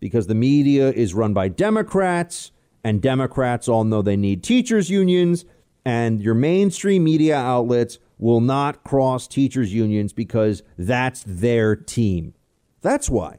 [0.00, 2.50] Because the media is run by Democrats,
[2.82, 5.44] and Democrats all know they need teachers' unions,
[5.84, 12.34] and your mainstream media outlets will not cross teachers' unions because that's their team.
[12.82, 13.38] That's why.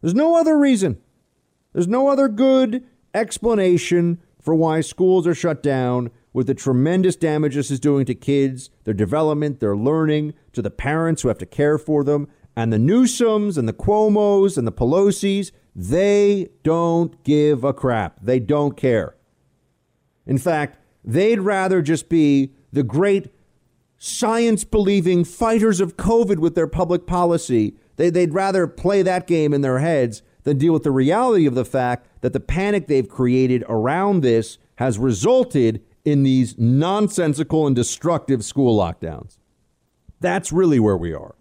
[0.00, 0.98] There's no other reason.
[1.72, 7.54] There's no other good explanation for why schools are shut down with the tremendous damage
[7.54, 11.46] this is doing to kids, their development, their learning, to the parents who have to
[11.46, 15.52] care for them, and the Newsoms and the Cuomos and the Pelosi's.
[15.74, 18.18] They don't give a crap.
[18.20, 19.14] They don't care.
[20.26, 23.32] In fact, they'd rather just be the great
[23.98, 29.52] science believing fighters of COVID with their public policy they, they'd rather play that game
[29.52, 33.06] in their heads than deal with the reality of the fact that the panic they've
[33.06, 39.38] created around this has resulted in these nonsensical and destructive school lockdowns.
[40.20, 41.34] That's really where we are.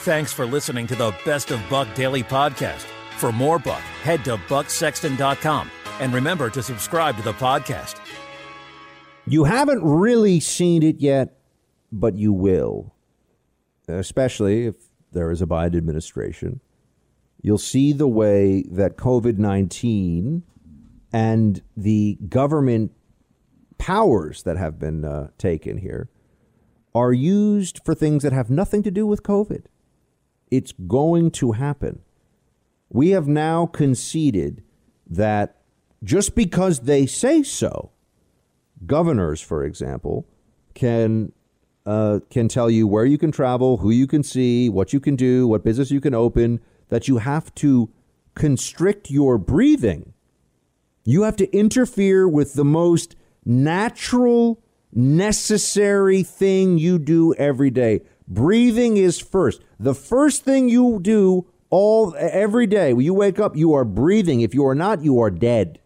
[0.00, 2.86] Thanks for listening to the Best of Buck Daily Podcast.
[3.18, 8.00] For more Buck, head to bucksexton.com and remember to subscribe to the podcast.
[9.26, 11.38] You haven't really seen it yet,
[11.92, 12.94] but you will.
[13.86, 14.74] Especially if
[15.12, 16.60] there is a Biden administration,
[17.40, 20.42] you'll see the way that COVID 19
[21.12, 22.90] and the government
[23.82, 26.08] powers that have been uh, taken here
[26.94, 29.64] are used for things that have nothing to do with COVID.
[30.52, 31.98] It's going to happen.
[32.90, 34.62] We have now conceded
[35.04, 35.62] that
[36.04, 37.90] just because they say so,
[38.86, 40.28] governors, for example,
[40.74, 41.32] can
[41.84, 45.16] uh, can tell you where you can travel, who you can see, what you can
[45.16, 46.60] do, what business you can open.
[46.88, 47.90] That you have to
[48.36, 50.12] constrict your breathing.
[51.04, 58.02] You have to interfere with the most natural, necessary thing you do every day.
[58.28, 59.62] Breathing is first.
[59.78, 64.42] The first thing you do all every day when you wake up, you are breathing.
[64.42, 65.80] If you are not, you are dead.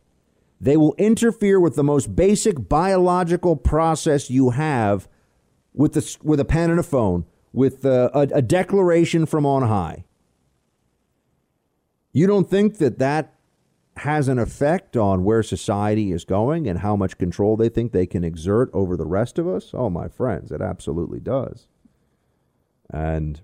[0.61, 5.09] They will interfere with the most basic biological process you have
[5.75, 9.63] with, the, with a pen and a phone, with a, a, a declaration from on
[9.63, 10.05] high.
[12.13, 13.35] You don't think that that
[13.99, 18.07] has an effect on where society is going and how much control they think they
[18.07, 19.71] can exert over the rest of us?
[19.73, 21.69] Oh, my friends, it absolutely does.
[22.91, 23.41] And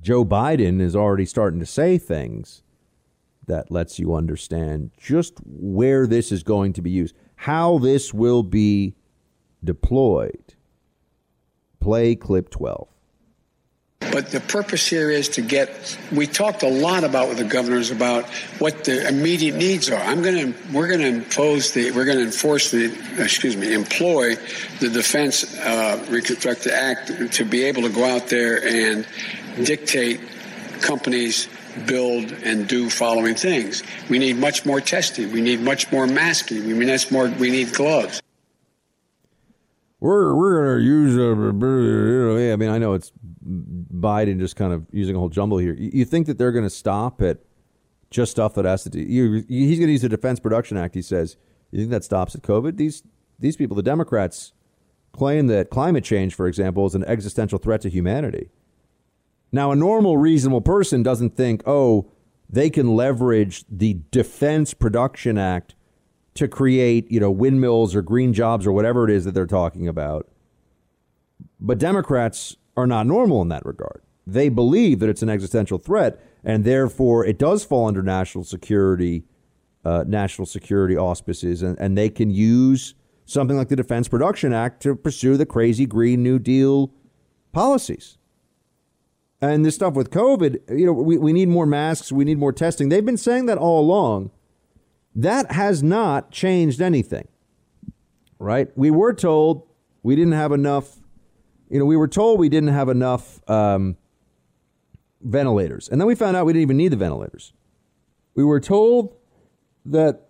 [0.00, 2.62] Joe Biden is already starting to say things
[3.46, 8.42] that lets you understand just where this is going to be used, how this will
[8.42, 8.94] be
[9.64, 10.54] deployed.
[11.80, 12.91] Play clip 12.
[14.10, 15.96] But the purpose here is to get.
[16.12, 18.24] We talked a lot about with the governors about
[18.58, 20.00] what the immediate needs are.
[20.00, 20.72] I'm going to.
[20.72, 21.90] We're going to impose the.
[21.92, 22.92] We're going to enforce the.
[23.18, 23.72] Excuse me.
[23.72, 24.36] Employ
[24.80, 29.06] the Defense uh, Reconstructed Act to be able to go out there and
[29.64, 30.20] dictate
[30.80, 31.48] companies
[31.86, 33.82] build and do following things.
[34.08, 35.32] We need much more testing.
[35.32, 36.66] We need much more masking.
[36.66, 37.28] We need more.
[37.28, 38.22] We need gloves.
[40.00, 41.16] We're we're going to use.
[41.16, 43.12] Uh, I mean, I know it's
[43.46, 45.74] Biden just kind of using a whole jumble here.
[45.74, 47.38] You think that they're going to stop at
[48.10, 49.00] just stuff that has to do?
[49.00, 50.94] He's going to use the Defense Production Act.
[50.94, 51.36] He says.
[51.72, 52.76] You think that stops at COVID?
[52.76, 53.02] These
[53.38, 54.52] these people, the Democrats,
[55.12, 58.50] claim that climate change, for example, is an existential threat to humanity.
[59.50, 62.10] Now, a normal, reasonable person doesn't think, oh,
[62.48, 65.74] they can leverage the Defense Production Act
[66.34, 69.88] to create, you know, windmills or green jobs or whatever it is that they're talking
[69.88, 70.28] about.
[71.58, 74.02] But Democrats are not normal in that regard.
[74.26, 79.24] They believe that it's an existential threat, and therefore it does fall under national security,
[79.84, 84.82] uh, national security auspices, and, and they can use something like the Defense Production Act
[84.82, 86.92] to pursue the crazy Green New Deal
[87.52, 88.18] policies.
[89.40, 92.52] And this stuff with COVID, you know, we, we need more masks, we need more
[92.52, 92.88] testing.
[92.88, 94.30] They've been saying that all along.
[95.14, 97.28] That has not changed anything,
[98.38, 98.68] right?
[98.76, 99.66] We were told
[100.02, 101.00] we didn't have enough,
[101.72, 103.96] you know, we were told we didn't have enough um,
[105.22, 105.88] ventilators.
[105.88, 107.54] And then we found out we didn't even need the ventilators.
[108.34, 109.16] We were told
[109.86, 110.28] that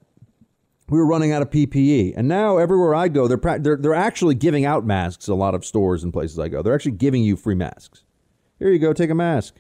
[0.88, 2.14] we were running out of PPE.
[2.16, 5.64] And now everywhere I go, they're, they're, they're actually giving out masks a lot of
[5.64, 6.62] stores and places I go.
[6.62, 8.04] They're actually giving you free masks.
[8.60, 9.56] Here you go, take a mask.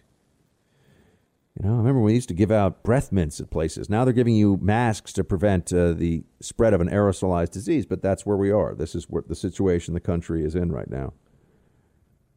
[1.58, 3.90] You know, I remember we used to give out breath mints at places.
[3.90, 8.02] Now they're giving you masks to prevent uh, the spread of an aerosolized disease, but
[8.02, 8.72] that's where we are.
[8.72, 11.12] This is what the situation the country is in right now.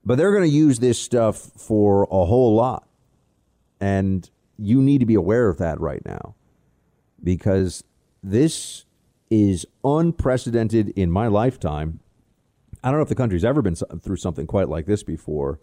[0.06, 2.88] But they're going to use this stuff for a whole lot.
[3.80, 6.36] And you need to be aware of that right now
[7.24, 7.84] because
[8.24, 8.86] this
[9.30, 12.00] is unprecedented in my lifetime.
[12.84, 15.60] I don't know if the country's ever been through something quite like this before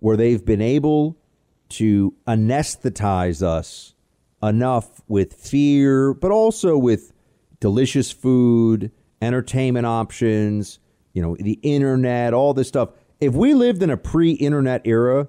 [0.00, 1.16] where they've been able
[1.70, 3.94] to anesthetize us
[4.42, 7.12] enough with fear, but also with
[7.60, 8.90] delicious food,
[9.22, 10.80] entertainment options,
[11.12, 12.90] you know, the internet, all this stuff.
[13.22, 15.28] If we lived in a pre internet era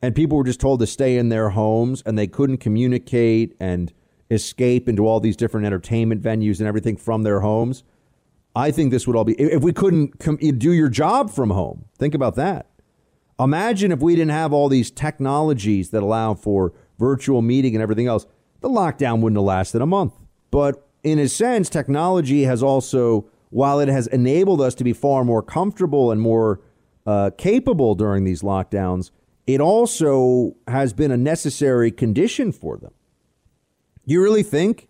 [0.00, 3.92] and people were just told to stay in their homes and they couldn't communicate and
[4.30, 7.82] escape into all these different entertainment venues and everything from their homes,
[8.54, 11.86] I think this would all be, if we couldn't com- do your job from home,
[11.98, 12.70] think about that.
[13.40, 18.06] Imagine if we didn't have all these technologies that allow for virtual meeting and everything
[18.06, 18.24] else.
[18.60, 20.14] The lockdown wouldn't have lasted a month.
[20.52, 25.24] But in a sense, technology has also, while it has enabled us to be far
[25.24, 26.60] more comfortable and more
[27.06, 29.10] uh, capable during these lockdowns,
[29.46, 32.92] it also has been a necessary condition for them.
[34.04, 34.88] You really think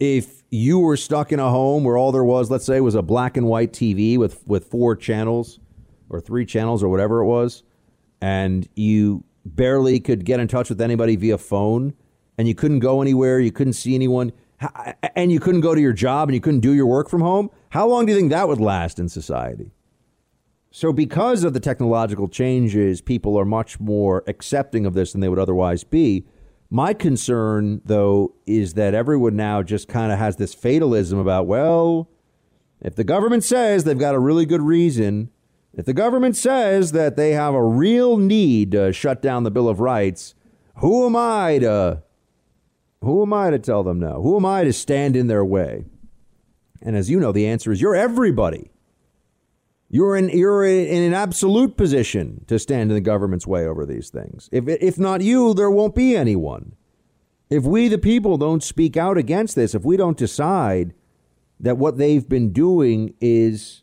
[0.00, 3.02] if you were stuck in a home where all there was, let's say, was a
[3.02, 5.60] black and white TV with, with four channels
[6.08, 7.62] or three channels or whatever it was,
[8.20, 11.94] and you barely could get in touch with anybody via phone
[12.38, 14.32] and you couldn't go anywhere, you couldn't see anyone,
[15.16, 17.50] and you couldn't go to your job and you couldn't do your work from home,
[17.70, 19.70] how long do you think that would last in society?
[20.74, 25.28] So, because of the technological changes, people are much more accepting of this than they
[25.28, 26.24] would otherwise be.
[26.70, 32.08] My concern, though, is that everyone now just kind of has this fatalism about, well,
[32.80, 35.28] if the government says they've got a really good reason,
[35.74, 39.68] if the government says that they have a real need to shut down the Bill
[39.68, 40.34] of Rights,
[40.76, 42.02] who am I to
[43.02, 44.22] Who am I to tell them no?
[44.22, 45.84] Who am I to stand in their way?
[46.80, 48.71] And as you know, the answer is you're everybody.
[49.94, 54.08] You're in you're in an absolute position to stand in the government's way over these
[54.08, 54.48] things.
[54.50, 56.74] If if not you, there won't be anyone.
[57.50, 60.94] If we the people don't speak out against this, if we don't decide
[61.60, 63.82] that what they've been doing is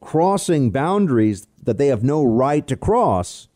[0.00, 3.46] crossing boundaries that they have no right to cross,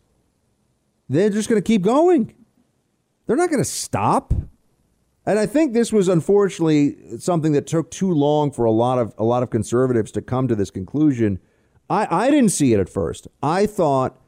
[1.09, 2.33] they're just going to keep going.
[3.27, 4.33] They're not going to stop.
[5.27, 9.15] And I think this was unfortunately something that took too long for a lot of
[9.19, 11.41] a lot of conservatives to come to this conclusion.
[11.93, 13.29] I, I didn't see it at first.
[13.43, 14.19] I thought,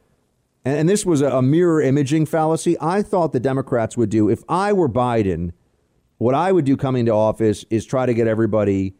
[0.64, 2.76] and this was a mirror imaging fallacy.
[2.80, 5.52] I thought the Democrats would do if I were Biden,
[6.18, 8.94] what I would do coming to office is try to get everybody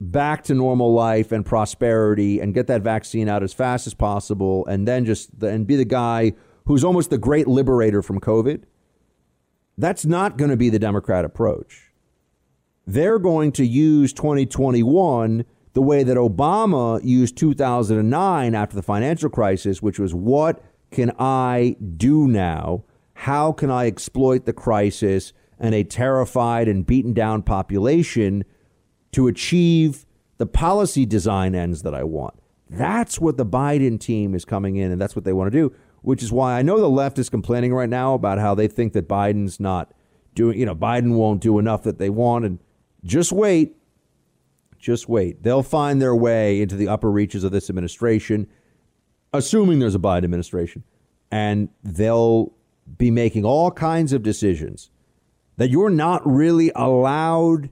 [0.00, 4.64] back to normal life and prosperity and get that vaccine out as fast as possible,
[4.66, 6.32] and then just and be the guy
[6.64, 8.64] who's almost the great liberator from COVID
[9.80, 11.90] that's not going to be the Democrat approach.
[12.86, 15.44] They're going to use 2021
[15.80, 21.74] the way that Obama used 2009 after the financial crisis, which was what can I
[21.96, 22.84] do now?
[23.14, 28.44] How can I exploit the crisis and a terrified and beaten down population
[29.12, 30.04] to achieve
[30.36, 32.34] the policy design ends that I want?
[32.68, 35.74] That's what the Biden team is coming in, and that's what they want to do
[36.02, 38.94] which is why I know the left is complaining right now about how they think
[38.94, 39.92] that Biden's not
[40.34, 42.46] doing, you know, Biden won't do enough that they want.
[42.46, 42.58] And
[43.04, 43.76] just wait.
[44.80, 45.42] Just wait.
[45.42, 48.46] They'll find their way into the upper reaches of this administration,
[49.32, 50.84] assuming there's a Biden administration,
[51.30, 52.52] and they'll
[52.96, 54.90] be making all kinds of decisions
[55.58, 57.68] that you're not really allowed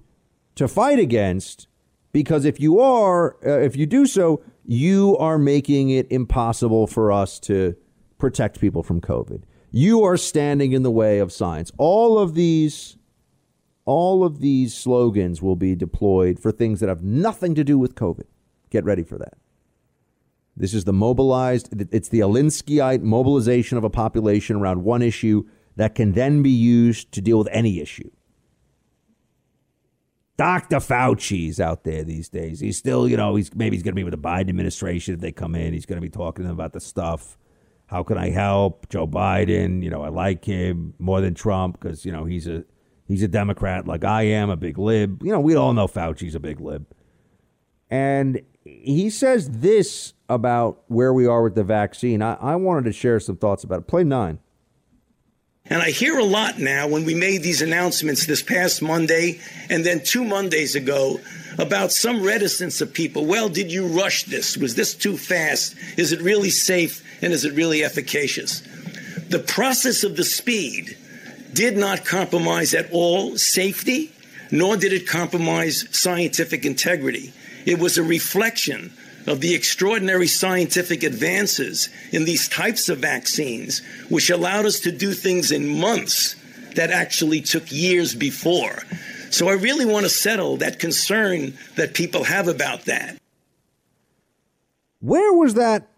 [0.54, 1.66] to fight against
[2.12, 7.10] because if you are, uh, if you do so, you are making it impossible for
[7.10, 7.74] us to
[8.18, 9.44] protect people from COVID.
[9.70, 11.72] You are standing in the way of science.
[11.78, 12.97] All of these
[13.88, 17.94] all of these slogans will be deployed for things that have nothing to do with
[17.94, 18.26] COVID.
[18.68, 19.38] Get ready for that.
[20.54, 25.94] This is the mobilized, it's the Alinskyite mobilization of a population around one issue that
[25.94, 28.10] can then be used to deal with any issue.
[30.36, 30.80] Dr.
[30.80, 32.60] Fauci's out there these days.
[32.60, 35.20] He's still, you know, he's maybe he's going to be with the Biden administration if
[35.20, 35.72] they come in.
[35.72, 37.38] He's going to be talking to them about the stuff.
[37.86, 39.82] How can I help Joe Biden?
[39.82, 42.64] You know, I like him more than Trump because you know he's a
[43.08, 45.22] he's a Democrat like I am, a big lib.
[45.22, 46.86] You know, we all know Fauci's a big lib,
[47.90, 52.22] and he says this about where we are with the vaccine.
[52.22, 53.86] I, I wanted to share some thoughts about it.
[53.86, 54.38] Play nine.
[55.70, 59.84] And I hear a lot now when we made these announcements this past Monday and
[59.84, 61.20] then two Mondays ago
[61.58, 63.26] about some reticence of people.
[63.26, 64.56] Well, did you rush this?
[64.56, 65.74] Was this too fast?
[65.98, 67.04] Is it really safe?
[67.20, 68.62] And is it really efficacious?
[69.28, 70.96] The process of the speed
[71.52, 74.12] did not compromise at all safety,
[74.50, 77.32] nor did it compromise scientific integrity.
[77.66, 78.92] It was a reflection
[79.26, 85.12] of the extraordinary scientific advances in these types of vaccines, which allowed us to do
[85.12, 86.34] things in months
[86.74, 88.78] that actually took years before.
[89.30, 93.18] So I really want to settle that concern that people have about that.
[95.00, 95.88] Where was that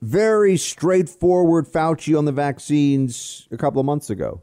[0.00, 4.42] very straightforward Fauci on the vaccines a couple of months ago?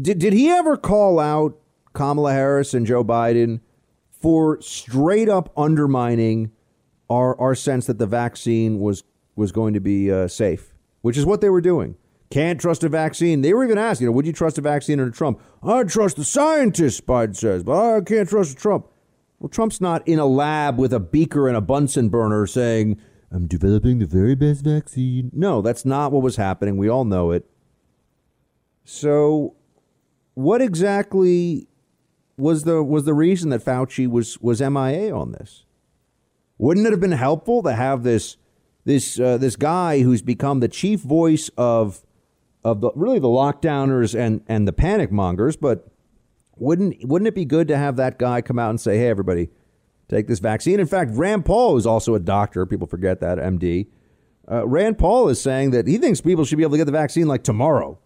[0.00, 1.58] Did, did he ever call out
[1.92, 3.60] Kamala Harris and Joe Biden
[4.10, 6.50] for straight up undermining
[7.08, 9.04] our, our sense that the vaccine was,
[9.36, 11.96] was going to be uh, safe, which is what they were doing?
[12.30, 13.42] Can't trust a vaccine.
[13.42, 15.40] They were even asked, you know, would you trust a vaccine under Trump?
[15.62, 18.88] I trust the scientists, Biden says, but I can't trust Trump.
[19.38, 23.46] Well, Trump's not in a lab with a beaker and a Bunsen burner saying, I'm
[23.46, 25.30] developing the very best vaccine.
[25.32, 26.76] No, that's not what was happening.
[26.76, 27.44] We all know it.
[28.84, 29.54] So,
[30.34, 31.68] what exactly
[32.36, 35.64] was the was the reason that Fauci was was MIA on this?
[36.58, 38.36] Wouldn't it have been helpful to have this
[38.84, 42.04] this uh, this guy who's become the chief voice of
[42.62, 45.88] of the really the lockdowners and and the panic mongers, but
[46.56, 49.50] wouldn't wouldn't it be good to have that guy come out and say, "Hey, everybody,
[50.08, 50.80] take this vaccine"?
[50.80, 52.66] In fact, Rand Paul is also a doctor.
[52.66, 53.88] People forget that MD.
[54.50, 56.92] Uh, Rand Paul is saying that he thinks people should be able to get the
[56.92, 57.98] vaccine like tomorrow.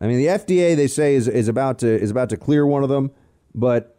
[0.00, 2.82] I mean, the FDA they say is is about to is about to clear one
[2.82, 3.10] of them,
[3.54, 3.98] but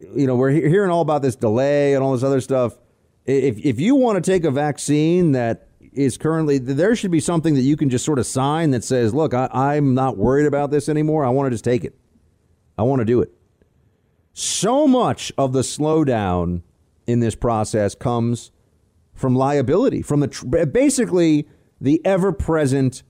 [0.00, 2.78] you know we're he- hearing all about this delay and all this other stuff.
[3.26, 7.54] If if you want to take a vaccine that is currently there should be something
[7.54, 10.70] that you can just sort of sign that says, "Look, I, I'm not worried about
[10.70, 11.24] this anymore.
[11.24, 11.96] I want to just take it.
[12.76, 13.32] I want to do it."
[14.32, 16.62] So much of the slowdown
[17.06, 18.50] in this process comes
[19.14, 21.46] from liability, from the tr- basically
[21.80, 23.04] the ever-present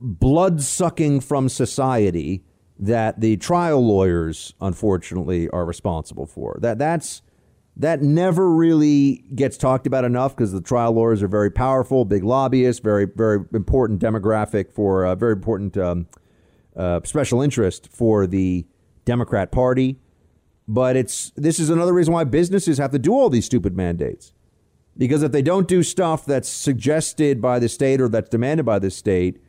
[0.00, 2.44] blood sucking from society
[2.78, 6.58] that the trial lawyers, unfortunately, are responsible for.
[6.60, 7.22] That that's
[7.76, 12.24] that never really gets talked about enough because the trial lawyers are very powerful, big
[12.24, 16.06] lobbyists, very very important demographic for a very important um,
[16.76, 18.64] uh, special interest for the
[19.04, 19.98] Democrat Party.
[20.68, 24.32] But it's this is another reason why businesses have to do all these stupid mandates.
[24.96, 28.80] Because if they don't do stuff that's suggested by the state or that's demanded by
[28.80, 29.40] the state,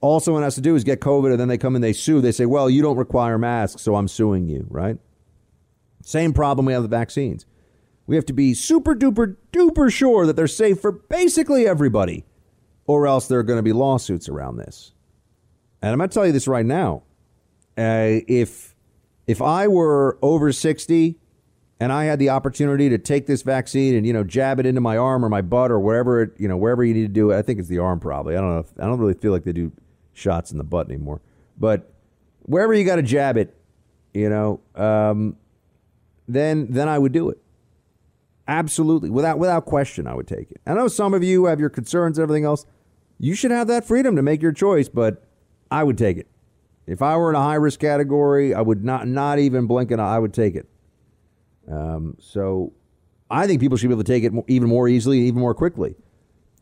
[0.00, 2.20] all someone has to do is get COVID and then they come and they sue.
[2.20, 4.96] They say, well, you don't require masks, so I'm suing you, right?
[6.02, 7.44] Same problem we have with vaccines.
[8.06, 12.24] We have to be super duper duper sure that they're safe for basically everybody,
[12.86, 14.92] or else there are going to be lawsuits around this.
[15.82, 17.02] And I'm going to tell you this right now.
[17.78, 18.74] Uh, if
[19.26, 21.16] if I were over 60
[21.78, 24.80] and I had the opportunity to take this vaccine and you know jab it into
[24.80, 27.30] my arm or my butt or wherever it you know wherever you need to do
[27.30, 28.36] it, I think it's the arm probably.
[28.36, 28.60] I don't know.
[28.60, 29.70] If, I don't really feel like they do
[30.12, 31.20] shots in the butt anymore,
[31.58, 31.92] but
[32.42, 33.54] wherever you got to jab it,
[34.12, 35.36] you know, um,
[36.28, 37.38] then then I would do it.
[38.48, 40.60] Absolutely, without without question, I would take it.
[40.66, 42.66] I know some of you have your concerns and everything else.
[43.18, 45.24] You should have that freedom to make your choice, but
[45.70, 46.26] I would take it.
[46.86, 50.00] If I were in a high risk category, I would not not even blink an
[50.00, 50.16] eye.
[50.16, 50.68] I would take it.
[51.70, 52.72] Um, so
[53.30, 55.94] I think people should be able to take it even more easily, even more quickly.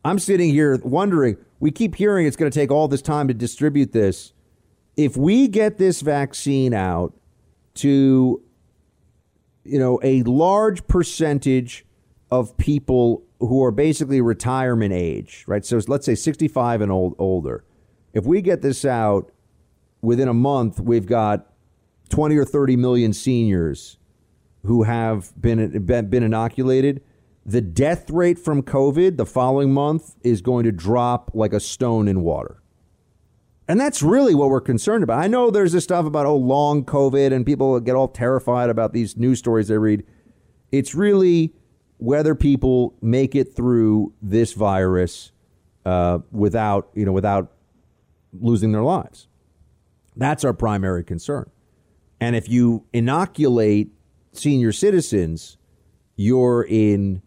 [0.05, 1.37] I'm sitting here wondering.
[1.59, 4.33] We keep hearing it's going to take all this time to distribute this.
[4.95, 7.13] If we get this vaccine out
[7.75, 8.41] to
[9.69, 11.85] you know, a large percentage
[12.31, 15.63] of people who are basically retirement age, right?
[15.65, 17.63] So let's say 65 and old, older.
[18.13, 19.31] If we get this out
[20.01, 21.53] within a month, we've got
[22.09, 23.97] 20 or 30 million seniors
[24.65, 27.03] who have been, been inoculated.
[27.49, 32.07] The death rate from COVID the following month is going to drop like a stone
[32.07, 32.61] in water.
[33.67, 35.17] And that's really what we're concerned about.
[35.17, 38.93] I know there's this stuff about, oh, long COVID, and people get all terrified about
[38.93, 40.05] these news stories they read.
[40.71, 41.55] It's really
[41.97, 45.31] whether people make it through this virus
[45.87, 47.51] uh, without, you know, without
[48.31, 49.27] losing their lives.
[50.15, 51.49] That's our primary concern.
[52.21, 53.89] And if you inoculate
[54.33, 55.57] senior citizens,
[56.15, 57.23] you're in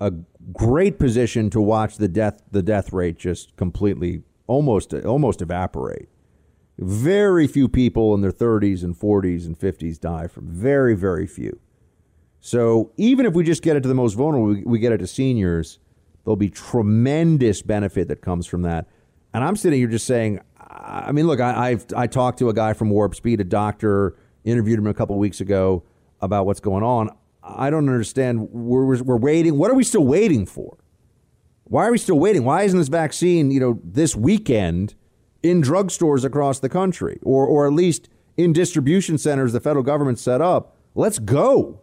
[0.00, 0.12] a
[0.52, 6.08] great position to watch the death the death rate just completely almost almost evaporate.
[6.78, 11.58] Very few people in their 30s and 40s and 50s die from very very few.
[12.40, 15.08] So even if we just get it to the most vulnerable, we, get it to
[15.08, 15.80] seniors,
[16.24, 18.86] there'll be tremendous benefit that comes from that.
[19.34, 22.54] And I'm sitting here just saying, I mean, look, I, I've I talked to a
[22.54, 25.82] guy from Warp Speed, a doctor, interviewed him a couple weeks ago
[26.20, 27.10] about what's going on.
[27.56, 28.50] I don't understand.
[28.50, 29.58] We're, we're waiting.
[29.58, 30.76] What are we still waiting for?
[31.64, 32.44] Why are we still waiting?
[32.44, 34.94] Why isn't this vaccine, you know, this weekend
[35.42, 40.18] in drugstores across the country or, or at least in distribution centers the federal government
[40.18, 40.76] set up?
[40.94, 41.82] Let's go.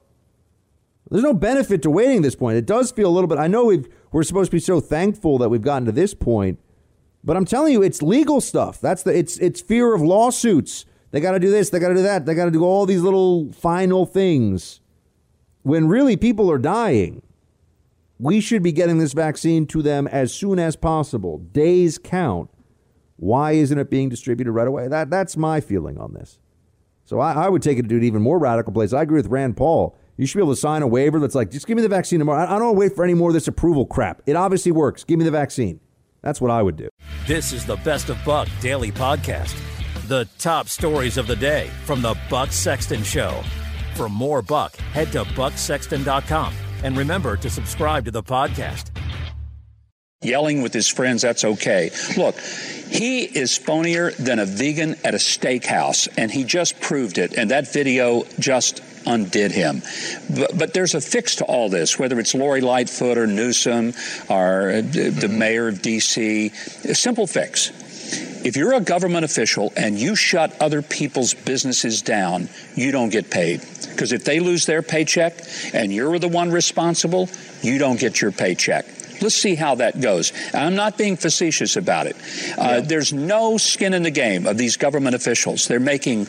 [1.10, 2.58] There's no benefit to waiting this point.
[2.58, 3.38] It does feel a little bit.
[3.38, 6.60] I know we've, we're supposed to be so thankful that we've gotten to this point,
[7.24, 8.80] but I'm telling you, it's legal stuff.
[8.80, 10.86] That's the it's it's fear of lawsuits.
[11.12, 11.70] They got to do this.
[11.70, 12.26] They got to do that.
[12.26, 14.80] They got to do all these little final things.
[15.66, 17.24] When really people are dying.
[18.20, 21.40] We should be getting this vaccine to them as soon as possible.
[21.40, 22.52] Days count.
[23.16, 24.88] Why isn't it being distributed right away?
[24.88, 26.38] That, that's my feeling on this.
[27.06, 28.94] So I, I would take it to an even more radical place.
[28.94, 29.98] I agree with Rand Paul.
[30.18, 32.20] You should be able to sign a waiver that's like, just give me the vaccine
[32.20, 32.42] tomorrow.
[32.42, 34.22] I, I don't want to wait for any more of this approval crap.
[34.28, 35.04] It obviously works.
[35.04, 35.80] Give me the vaccine.
[36.22, 36.90] That's what I would do.
[37.26, 39.60] This is the Best of Buck Daily Podcast.
[40.08, 43.42] The top stories of the day from the Buck Sexton Show.
[43.96, 48.92] For more Buck, head to bucksexton.com and remember to subscribe to the podcast.
[50.22, 51.92] Yelling with his friends, that's okay.
[52.18, 57.38] Look, he is phonier than a vegan at a steakhouse, and he just proved it.
[57.38, 59.82] And that video just undid him.
[60.36, 63.94] But, but, there's a fix to all this, whether it's Lori Lightfoot or Newsom
[64.30, 65.38] or uh, the mm-hmm.
[65.38, 66.48] mayor of D.C.
[66.48, 67.72] A simple fix.
[68.46, 73.32] If you're a government official and you shut other people's businesses down, you don't get
[73.32, 73.62] paid.
[73.96, 75.40] Because if they lose their paycheck
[75.74, 77.30] and you're the one responsible,
[77.62, 78.86] you don't get your paycheck.
[79.22, 80.34] Let's see how that goes.
[80.54, 82.18] I'm not being facetious about it.
[82.58, 82.80] Uh, yeah.
[82.82, 85.70] There's no skin in the game of these government officials.
[85.70, 86.28] They're making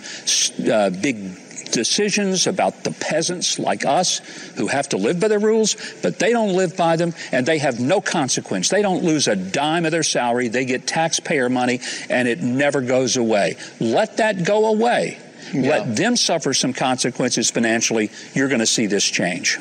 [0.71, 1.37] uh, big
[1.73, 4.19] decisions about the peasants like us
[4.57, 7.59] who have to live by the rules, but they don't live by them and they
[7.59, 8.69] have no consequence.
[8.69, 10.47] They don't lose a dime of their salary.
[10.49, 13.57] They get taxpayer money and it never goes away.
[13.81, 15.19] Let that go away.
[15.53, 15.71] Yeah.
[15.71, 18.11] Let them suffer some consequences financially.
[18.35, 19.59] You're going to see this change.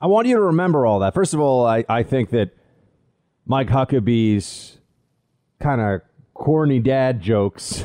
[0.00, 1.14] I want you to remember all that.
[1.14, 2.50] First of all, I, I think that
[3.46, 4.78] Mike Huckabee's
[5.60, 6.00] kind of
[6.34, 7.84] corny dad jokes.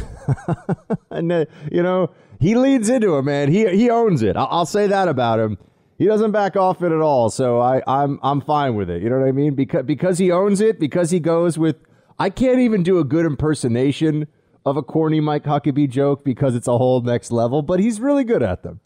[1.11, 2.09] and, uh, you know,
[2.39, 3.51] he leads into it, man.
[3.51, 4.35] He, he owns it.
[4.35, 5.57] I'll, I'll say that about him.
[5.97, 7.29] He doesn't back off it at all.
[7.29, 9.01] So I, I'm, I'm fine with it.
[9.01, 9.55] You know what I mean?
[9.55, 11.77] Because, because he owns it, because he goes with,
[12.19, 14.27] I can't even do a good impersonation
[14.67, 18.23] of a corny Mike Huckabee joke because it's a whole next level, but he's really
[18.23, 18.81] good at them.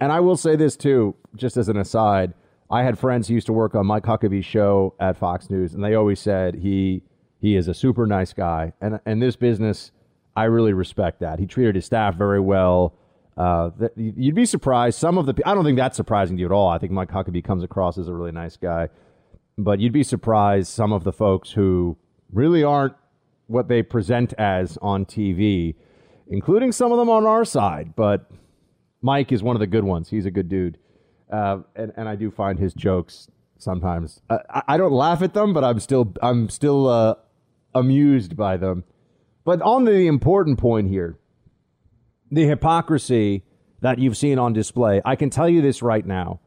[0.00, 2.34] And I will say this too, just as an aside.
[2.70, 5.84] I had friends who used to work on Mike Huckabee's show at Fox News, and
[5.84, 7.02] they always said he
[7.40, 8.72] he is a super nice guy.
[8.80, 9.92] And and this business,
[10.36, 11.38] I really respect that.
[11.38, 12.94] He treated his staff very well.
[13.36, 14.98] Uh, you'd be surprised.
[14.98, 16.68] Some of the I don't think that's surprising to you at all.
[16.68, 18.88] I think Mike Huckabee comes across as a really nice guy,
[19.56, 21.96] but you'd be surprised some of the folks who
[22.32, 22.94] really aren't
[23.46, 25.74] what they present as on TV,
[26.28, 27.94] including some of them on our side.
[27.96, 28.30] But
[29.02, 30.08] Mike is one of the good ones.
[30.08, 30.78] He's a good dude.
[31.30, 33.28] Uh, and, and I do find his jokes
[33.58, 34.20] sometimes.
[34.30, 37.14] I, I, don't laugh at them, but I'm still I'm still uh,
[37.74, 38.84] amused by them.
[39.44, 41.18] But on the important point here,
[42.30, 43.44] the hypocrisy
[43.80, 46.40] that you've seen on display, I can tell you this right now.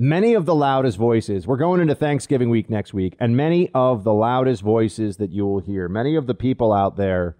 [0.00, 4.04] Many of the loudest voices, we're going into Thanksgiving week next week, and many of
[4.04, 7.36] the loudest voices that you will hear, many of the people out there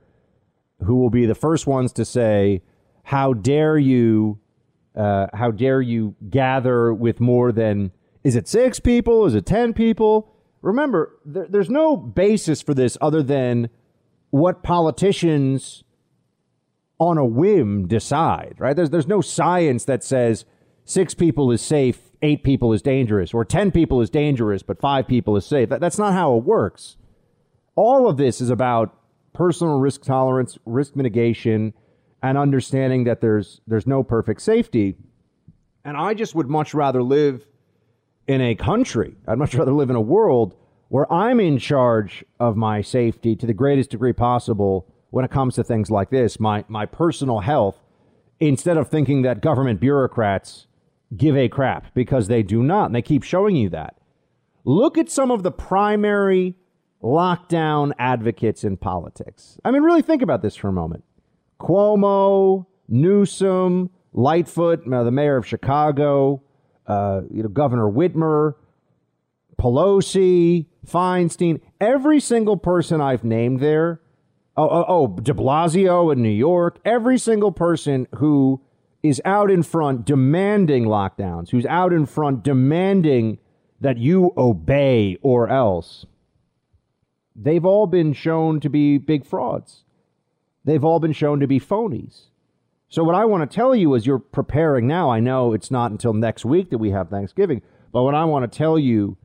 [0.85, 2.63] who will be the first ones to say,
[3.05, 4.41] How dare you
[4.99, 7.93] uh, how dare you gather with more than,
[8.25, 9.27] is it six people?
[9.27, 10.35] Is it 10 people?
[10.61, 13.71] Remember, there, there's no basis for this other than
[14.31, 15.85] what politicians
[16.99, 18.75] on a whim decide, right?
[18.75, 20.45] There's, there's no science that says
[20.85, 25.07] six people is safe, eight people is dangerous, or 10 people is dangerous, but five
[25.07, 25.69] people is safe.
[25.69, 26.97] That, that's not how it works.
[27.77, 28.95] All of this is about
[29.33, 31.75] personal risk tolerance, risk mitigation,
[32.23, 34.97] and understanding that there's there's no perfect safety.
[35.85, 37.47] And I just would much rather live
[38.27, 39.15] in a country.
[39.27, 40.55] I'd much rather live in a world
[40.89, 45.55] where I'm in charge of my safety to the greatest degree possible when it comes
[45.55, 47.79] to things like this, my my personal health,
[48.41, 50.68] instead of thinking that government bureaucrats
[51.17, 52.87] give a crap because they do not.
[52.87, 53.97] And they keep showing you that.
[54.65, 56.55] Look at some of the primary
[57.03, 59.59] lockdown advocates in politics.
[59.65, 61.05] I mean, really think about this for a moment.
[61.61, 66.43] Cuomo, Newsom, Lightfoot, uh, the mayor of Chicago,
[66.87, 68.55] uh, you know, Governor Whitmer,
[69.59, 74.01] Pelosi, Feinstein, every single person I've named there.
[74.57, 78.61] Oh, oh, oh, de Blasio in New York, every single person who
[79.03, 83.39] is out in front demanding lockdowns, who's out in front demanding
[83.81, 86.05] that you obey or else,
[87.37, 89.85] they've all been shown to be big frauds
[90.69, 92.27] they've all been shown to be phonies.
[92.91, 95.91] So, what I want to tell you as you're preparing now, I know it's not
[95.91, 99.17] until next week that we have Thanksgiving, but what I want to tell you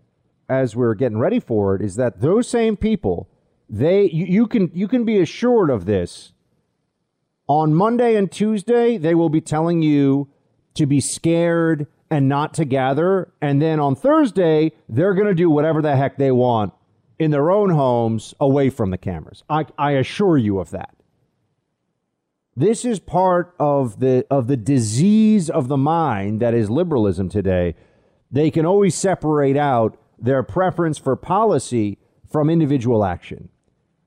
[0.49, 3.29] as we're getting ready for it is that those same people,
[3.69, 6.32] they you, you can you can be assured of this.
[7.47, 10.29] On Monday and Tuesday, they will be telling you
[10.75, 15.49] to be scared and not to gather, and then on Thursday, they're going to do
[15.49, 16.73] whatever the heck they want
[17.17, 19.43] in their own homes away from the cameras.
[19.49, 20.95] I, I assure you of that.
[22.55, 27.75] This is part of the of the disease of the mind that is liberalism today.
[28.31, 31.97] They can always separate out their preference for policy
[32.31, 33.49] from individual action.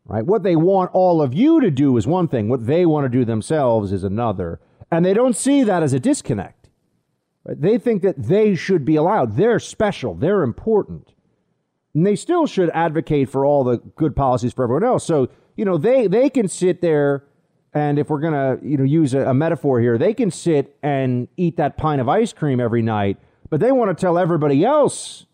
[0.08, 0.24] Right?
[0.24, 3.08] What they want all of you to do is one thing, what they want to
[3.08, 4.60] do themselves is another.
[4.90, 6.68] And they don't see that as a disconnect.
[7.44, 7.60] Right?
[7.60, 9.36] They think that they should be allowed.
[9.36, 11.12] They're special, they're important.
[11.92, 15.04] And they still should advocate for all the good policies for everyone else.
[15.04, 17.24] So, you know, they they can sit there
[17.76, 20.78] and if we're going to, you know, use a, a, metaphor here, they can sit
[20.82, 23.18] and eat that pint of ice cream every night,
[23.50, 25.26] but they want to tell everybody else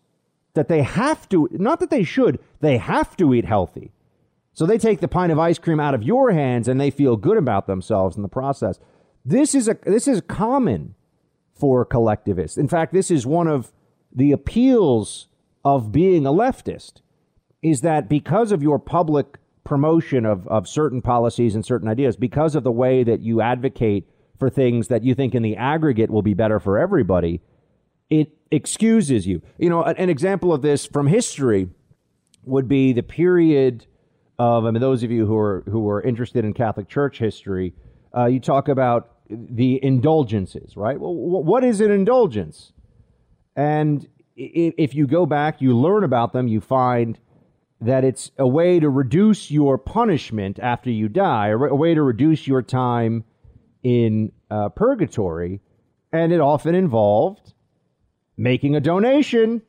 [0.53, 3.92] that they have to, not that they should, they have to eat healthy.
[4.53, 7.15] So they take the pint of ice cream out of your hands and they feel
[7.15, 8.79] good about themselves in the process.
[9.25, 10.95] This is a this is common
[11.55, 12.57] for collectivists.
[12.57, 13.71] In fact, this is one of
[14.13, 15.27] the appeals
[15.65, 17.01] of being a leftist
[17.61, 22.55] is that because of your public promotion of, of certain policies and certain ideas because
[22.55, 26.21] of the way that you advocate for things that you think in the aggregate will
[26.21, 27.41] be better for everybody,
[28.09, 29.41] it excuses you.
[29.57, 31.69] You know, an, example of this from history
[32.43, 33.85] would be the period
[34.39, 37.73] of, I mean, those of you who are, who are interested in Catholic Church history,
[38.15, 40.99] uh, you talk about the indulgences, right?
[40.99, 42.73] Well, what is an indulgence?
[43.55, 47.19] And if you go back, you learn about them, you find
[47.81, 52.47] that it's a way to reduce your punishment after you die, a way to reduce
[52.47, 53.25] your time
[53.83, 55.59] in uh, purgatory,
[56.11, 57.53] and it often involved
[58.37, 59.61] making a donation,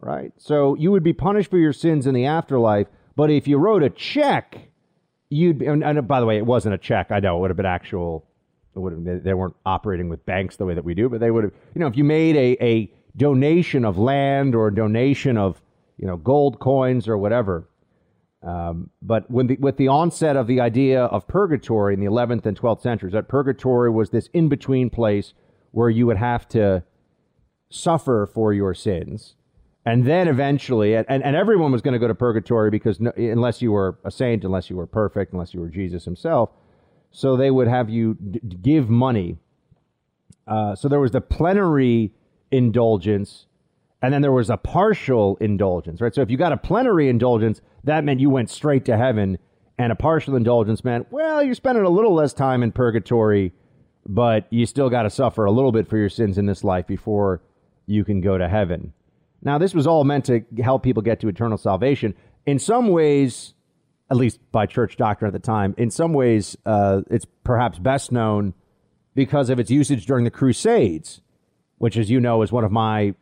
[0.00, 0.32] right?
[0.36, 2.88] So you would be punished for your sins in the afterlife,
[3.18, 4.68] but if you wrote a check
[5.30, 7.10] you'd and, and by the way, it wasn't a check.
[7.10, 8.26] I know it would have been actual.
[8.74, 11.20] It would have, they, they weren't operating with banks the way that we do, but
[11.20, 11.52] they would have.
[11.74, 15.60] You know, if you made a a donation of land or a donation of
[15.96, 17.68] you know gold coins or whatever.
[18.40, 22.46] Um, but when the, with the onset of the idea of purgatory in the 11th
[22.46, 25.34] and 12th centuries, that purgatory was this in between place
[25.72, 26.84] where you would have to
[27.68, 29.34] suffer for your sins.
[29.84, 33.62] And then eventually, and, and everyone was going to go to purgatory because no, unless
[33.62, 36.50] you were a saint, unless you were perfect, unless you were Jesus himself,
[37.10, 39.38] so they would have you d- give money.
[40.46, 42.12] Uh, so there was the plenary
[42.50, 43.46] indulgence,
[44.02, 46.14] and then there was a partial indulgence, right?
[46.14, 49.38] So if you got a plenary indulgence, that meant you went straight to heaven,
[49.78, 53.52] and a partial indulgence meant, well, you're spending a little less time in purgatory,
[54.06, 56.86] but you still got to suffer a little bit for your sins in this life
[56.86, 57.42] before
[57.86, 58.92] you can go to heaven.
[59.42, 62.14] Now, this was all meant to help people get to eternal salvation.
[62.46, 63.54] In some ways,
[64.10, 68.10] at least by church doctrine at the time, in some ways, uh, it's perhaps best
[68.10, 68.54] known
[69.14, 71.20] because of its usage during the Crusades,
[71.78, 73.14] which, as you know, is one of my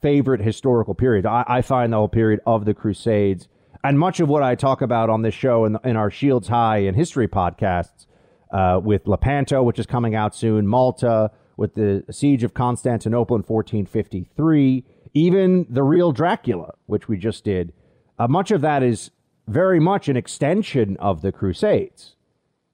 [0.00, 1.26] favorite historical periods.
[1.26, 3.48] I, I find the whole period of the Crusades
[3.86, 6.78] and much of what I talk about on this show in, in our Shields High
[6.78, 8.06] and History podcasts
[8.50, 13.42] uh, with Lepanto, which is coming out soon, Malta, with the siege of Constantinople in
[13.42, 14.84] 1453
[15.16, 17.72] even the real Dracula, which we just did,
[18.18, 19.10] uh, much of that is
[19.48, 22.16] very much an extension of the Crusades.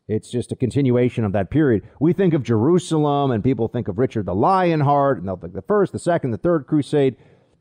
[0.08, 1.88] It's just a continuation of that period.
[2.00, 5.62] We think of Jerusalem, and people think of Richard the Lionheart, and they'll think the
[5.62, 7.14] first, the second, the third Crusade,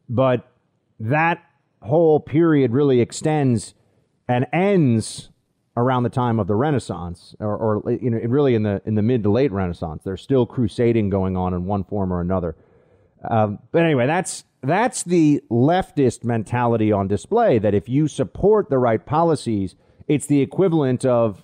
[0.09, 0.51] but
[0.99, 1.43] that
[1.83, 3.75] whole period really extends
[4.27, 5.29] and ends
[5.77, 9.03] around the time of the Renaissance, or, or you know, really in the in the
[9.03, 10.01] mid to late Renaissance.
[10.03, 12.55] There's still crusading going on in one form or another.
[13.29, 18.77] Um, but anyway, that's that's the leftist mentality on display that if you support the
[18.77, 19.75] right policies,
[20.07, 21.43] it's the equivalent of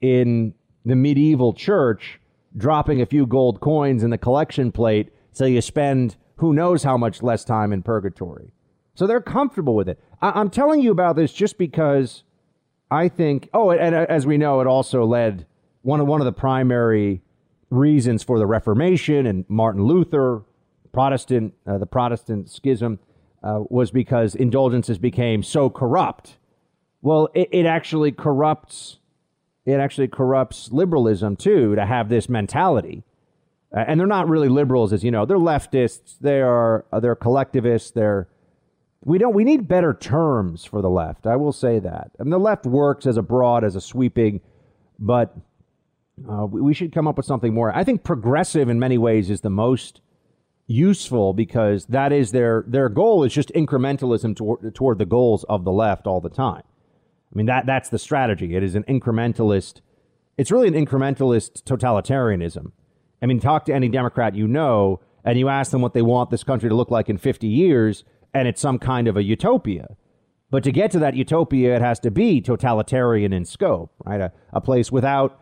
[0.00, 0.54] in
[0.84, 2.20] the medieval church
[2.56, 6.96] dropping a few gold coins in the collection plate so you spend who knows how
[6.96, 8.52] much less time in purgatory.
[8.94, 10.00] So they're comfortable with it.
[10.20, 12.24] I- am telling you about this just because
[12.90, 15.46] I think, oh, and, and as we know, it also led
[15.82, 17.22] one of, one of the primary
[17.70, 20.42] reasons for the Reformation and Martin Luther
[20.88, 22.98] Protestant, uh, the Protestant schism
[23.42, 26.38] uh, was because indulgences became so corrupt.
[27.02, 28.98] Well, it, it actually corrupts.
[29.64, 33.04] It actually corrupts liberalism too to have this mentality,
[33.76, 35.26] uh, and they're not really liberals, as you know.
[35.26, 36.16] They're leftists.
[36.20, 37.90] They are uh, they're collectivists.
[37.90, 38.28] They're
[39.04, 41.26] we don't we need better terms for the left.
[41.26, 42.10] I will say that.
[42.18, 44.40] I mean, the left works as a broad, as a sweeping,
[44.98, 45.36] but
[46.28, 47.74] uh, we, we should come up with something more.
[47.76, 50.00] I think progressive in many ways is the most
[50.68, 55.64] useful because that is their their goal is just incrementalism toward, toward the goals of
[55.64, 56.62] the left all the time.
[57.32, 58.54] I mean that that's the strategy.
[58.54, 59.80] It is an incrementalist.
[60.36, 62.70] It's really an incrementalist totalitarianism.
[63.20, 66.30] I mean, talk to any Democrat you know, and you ask them what they want
[66.30, 69.96] this country to look like in 50 years, and it's some kind of a utopia.
[70.50, 74.20] But to get to that utopia, it has to be totalitarian in scope, right?
[74.20, 75.40] A, a place without.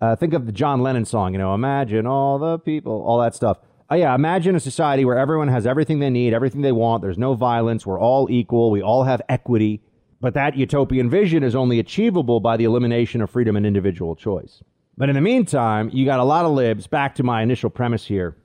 [0.00, 3.34] Uh, think of the John Lennon song, you know, imagine all the people, all that
[3.34, 3.58] stuff
[3.90, 7.02] uh, yeah, imagine a society where everyone has everything they need, everything they want.
[7.02, 7.86] There's no violence.
[7.86, 8.70] We're all equal.
[8.70, 9.80] We all have equity.
[10.20, 14.62] But that utopian vision is only achievable by the elimination of freedom and individual choice.
[14.96, 18.04] But in the meantime, you got a lot of libs, back to my initial premise
[18.04, 18.36] here,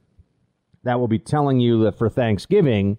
[0.84, 2.98] that will be telling you that for Thanksgiving,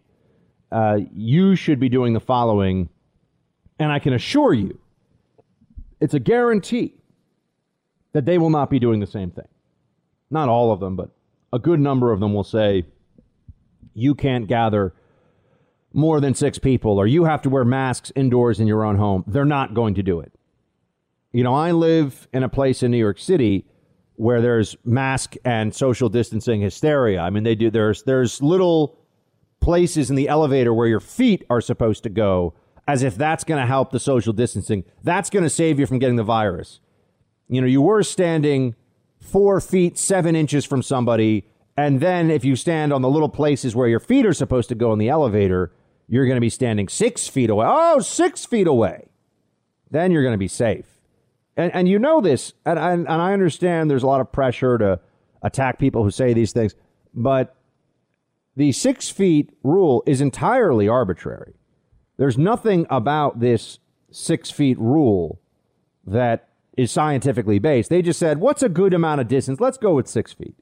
[0.72, 2.88] uh, you should be doing the following.
[3.78, 4.78] And I can assure you,
[6.01, 6.95] it's a guarantee
[8.12, 9.49] that they will not be doing the same thing.
[10.30, 11.11] Not all of them, but
[11.55, 12.85] a good number of them will say,
[13.95, 14.93] you can't gather
[15.93, 19.23] more than six people, or you have to wear masks indoors in your own home.
[19.29, 20.33] They're not going to do it.
[21.33, 23.67] You know, I live in a place in New York City
[24.17, 27.21] where there's mask and social distancing hysteria.
[27.21, 27.71] I mean, they do.
[27.71, 28.99] There's there's little
[29.61, 32.55] places in the elevator where your feet are supposed to go,
[32.89, 34.85] as if that's going to help the social distancing.
[35.05, 36.81] That's going to save you from getting the virus.
[37.49, 38.75] You know, you were standing
[39.25, 41.47] four feet, seven inches from somebody.
[41.77, 44.75] And then if you stand on the little places where your feet are supposed to
[44.75, 45.72] go in the elevator,
[46.09, 47.66] you're going to be standing six feet away.
[47.68, 49.09] Oh, six feet away.
[49.91, 50.87] Then you're going to be safe.
[51.57, 54.77] And, and you know this, and, and, and I understand there's a lot of pressure
[54.79, 55.01] to
[55.43, 56.75] attack people who say these things,
[57.14, 57.57] but
[58.57, 61.55] the six feet rule is entirely arbitrary.
[62.16, 63.79] There's nothing about this
[64.11, 65.41] six feet rule
[66.07, 67.91] that is scientifically based.
[67.91, 69.61] They just said, what's a good amount of distance?
[69.61, 70.55] Let's go with six feet.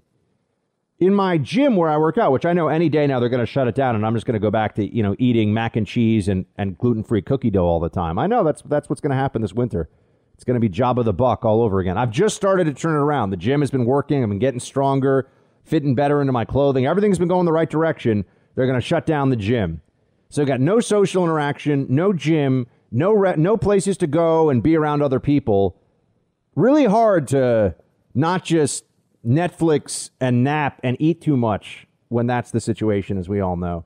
[0.98, 3.40] In my gym where I work out, which I know any day now they're going
[3.40, 5.52] to shut it down and I'm just going to go back to, you know, eating
[5.52, 8.18] mac and cheese and, and gluten free cookie dough all the time.
[8.18, 9.88] I know that's, that's what's going to happen this winter.
[10.34, 11.98] It's going to be Jabba the Buck all over again.
[11.98, 13.30] I've just started to turn it around.
[13.30, 14.22] The gym has been working.
[14.22, 15.28] I've been getting stronger,
[15.64, 16.86] fitting better into my clothing.
[16.86, 18.24] Everything's been going the right direction.
[18.54, 19.80] They're going to shut down the gym.
[20.28, 24.76] So got no social interaction, no gym, no re- no places to go and be
[24.76, 25.76] around other people.
[26.55, 27.74] Really hard to
[28.14, 28.84] not just
[29.26, 33.84] Netflix and nap and eat too much when that's the situation, as we all know.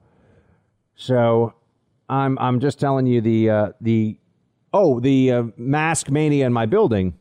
[0.96, 1.54] So
[2.08, 4.18] I'm I'm just telling you the uh, the
[4.72, 7.14] oh the uh, mask mania in my building.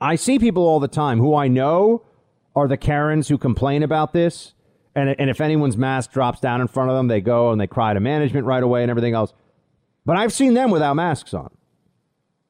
[0.00, 2.02] I see people all the time who I know
[2.54, 4.54] are the Karens who complain about this,
[4.94, 7.66] and and if anyone's mask drops down in front of them, they go and they
[7.66, 9.32] cry to management right away and everything else.
[10.06, 11.50] But I've seen them without masks on.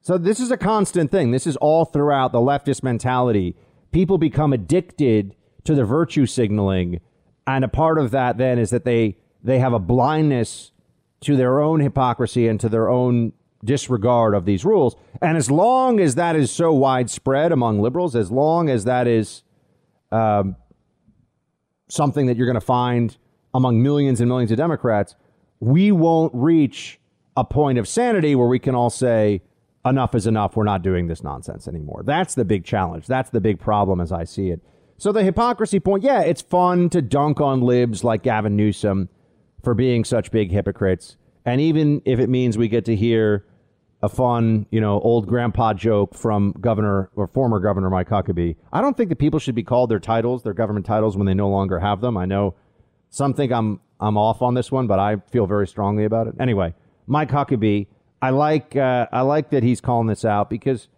[0.03, 1.31] So this is a constant thing.
[1.31, 3.55] This is all throughout the leftist mentality.
[3.93, 7.01] People become addicted to the virtue signaling,
[7.47, 10.73] and a part of that then is that they they have a blindness
[11.21, 13.33] to their own hypocrisy and to their own
[13.65, 14.97] disregard of these rules.
[15.21, 19.43] And as long as that is so widespread among liberals, as long as that is
[20.11, 20.57] um,
[21.89, 23.17] something that you're going to find
[23.53, 25.15] among millions and millions of Democrats,
[25.59, 26.99] we won't reach
[27.37, 29.43] a point of sanity where we can all say,
[29.85, 30.57] enough is enough.
[30.57, 32.03] We're not doing this nonsense anymore.
[32.05, 33.07] That's the big challenge.
[33.07, 34.61] That's the big problem as I see it.
[34.99, 39.09] So the hypocrisy point, yeah, it's fun to dunk on libs like Gavin Newsom
[39.63, 41.17] for being such big hypocrites.
[41.45, 43.47] And even if it means we get to hear
[44.03, 48.81] a fun, you know, old grandpa joke from Governor or former Governor Mike Huckabee, I
[48.83, 51.49] don't think that people should be called their titles, their government titles, when they no
[51.49, 52.17] longer have them.
[52.17, 52.55] I know
[53.09, 56.35] some think I'm I'm off on this one, but I feel very strongly about it.
[56.41, 56.75] Anyway,
[57.07, 57.87] Mike Huckabee,
[58.23, 60.89] I like uh, I like that he's calling this out because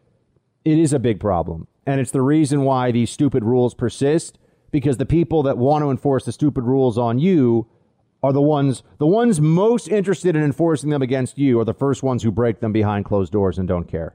[0.64, 4.38] it is a big problem, and it's the reason why these stupid rules persist.
[4.70, 7.66] Because the people that want to enforce the stupid rules on you
[8.22, 12.02] are the ones the ones most interested in enforcing them against you are the first
[12.02, 14.14] ones who break them behind closed doors and don't care.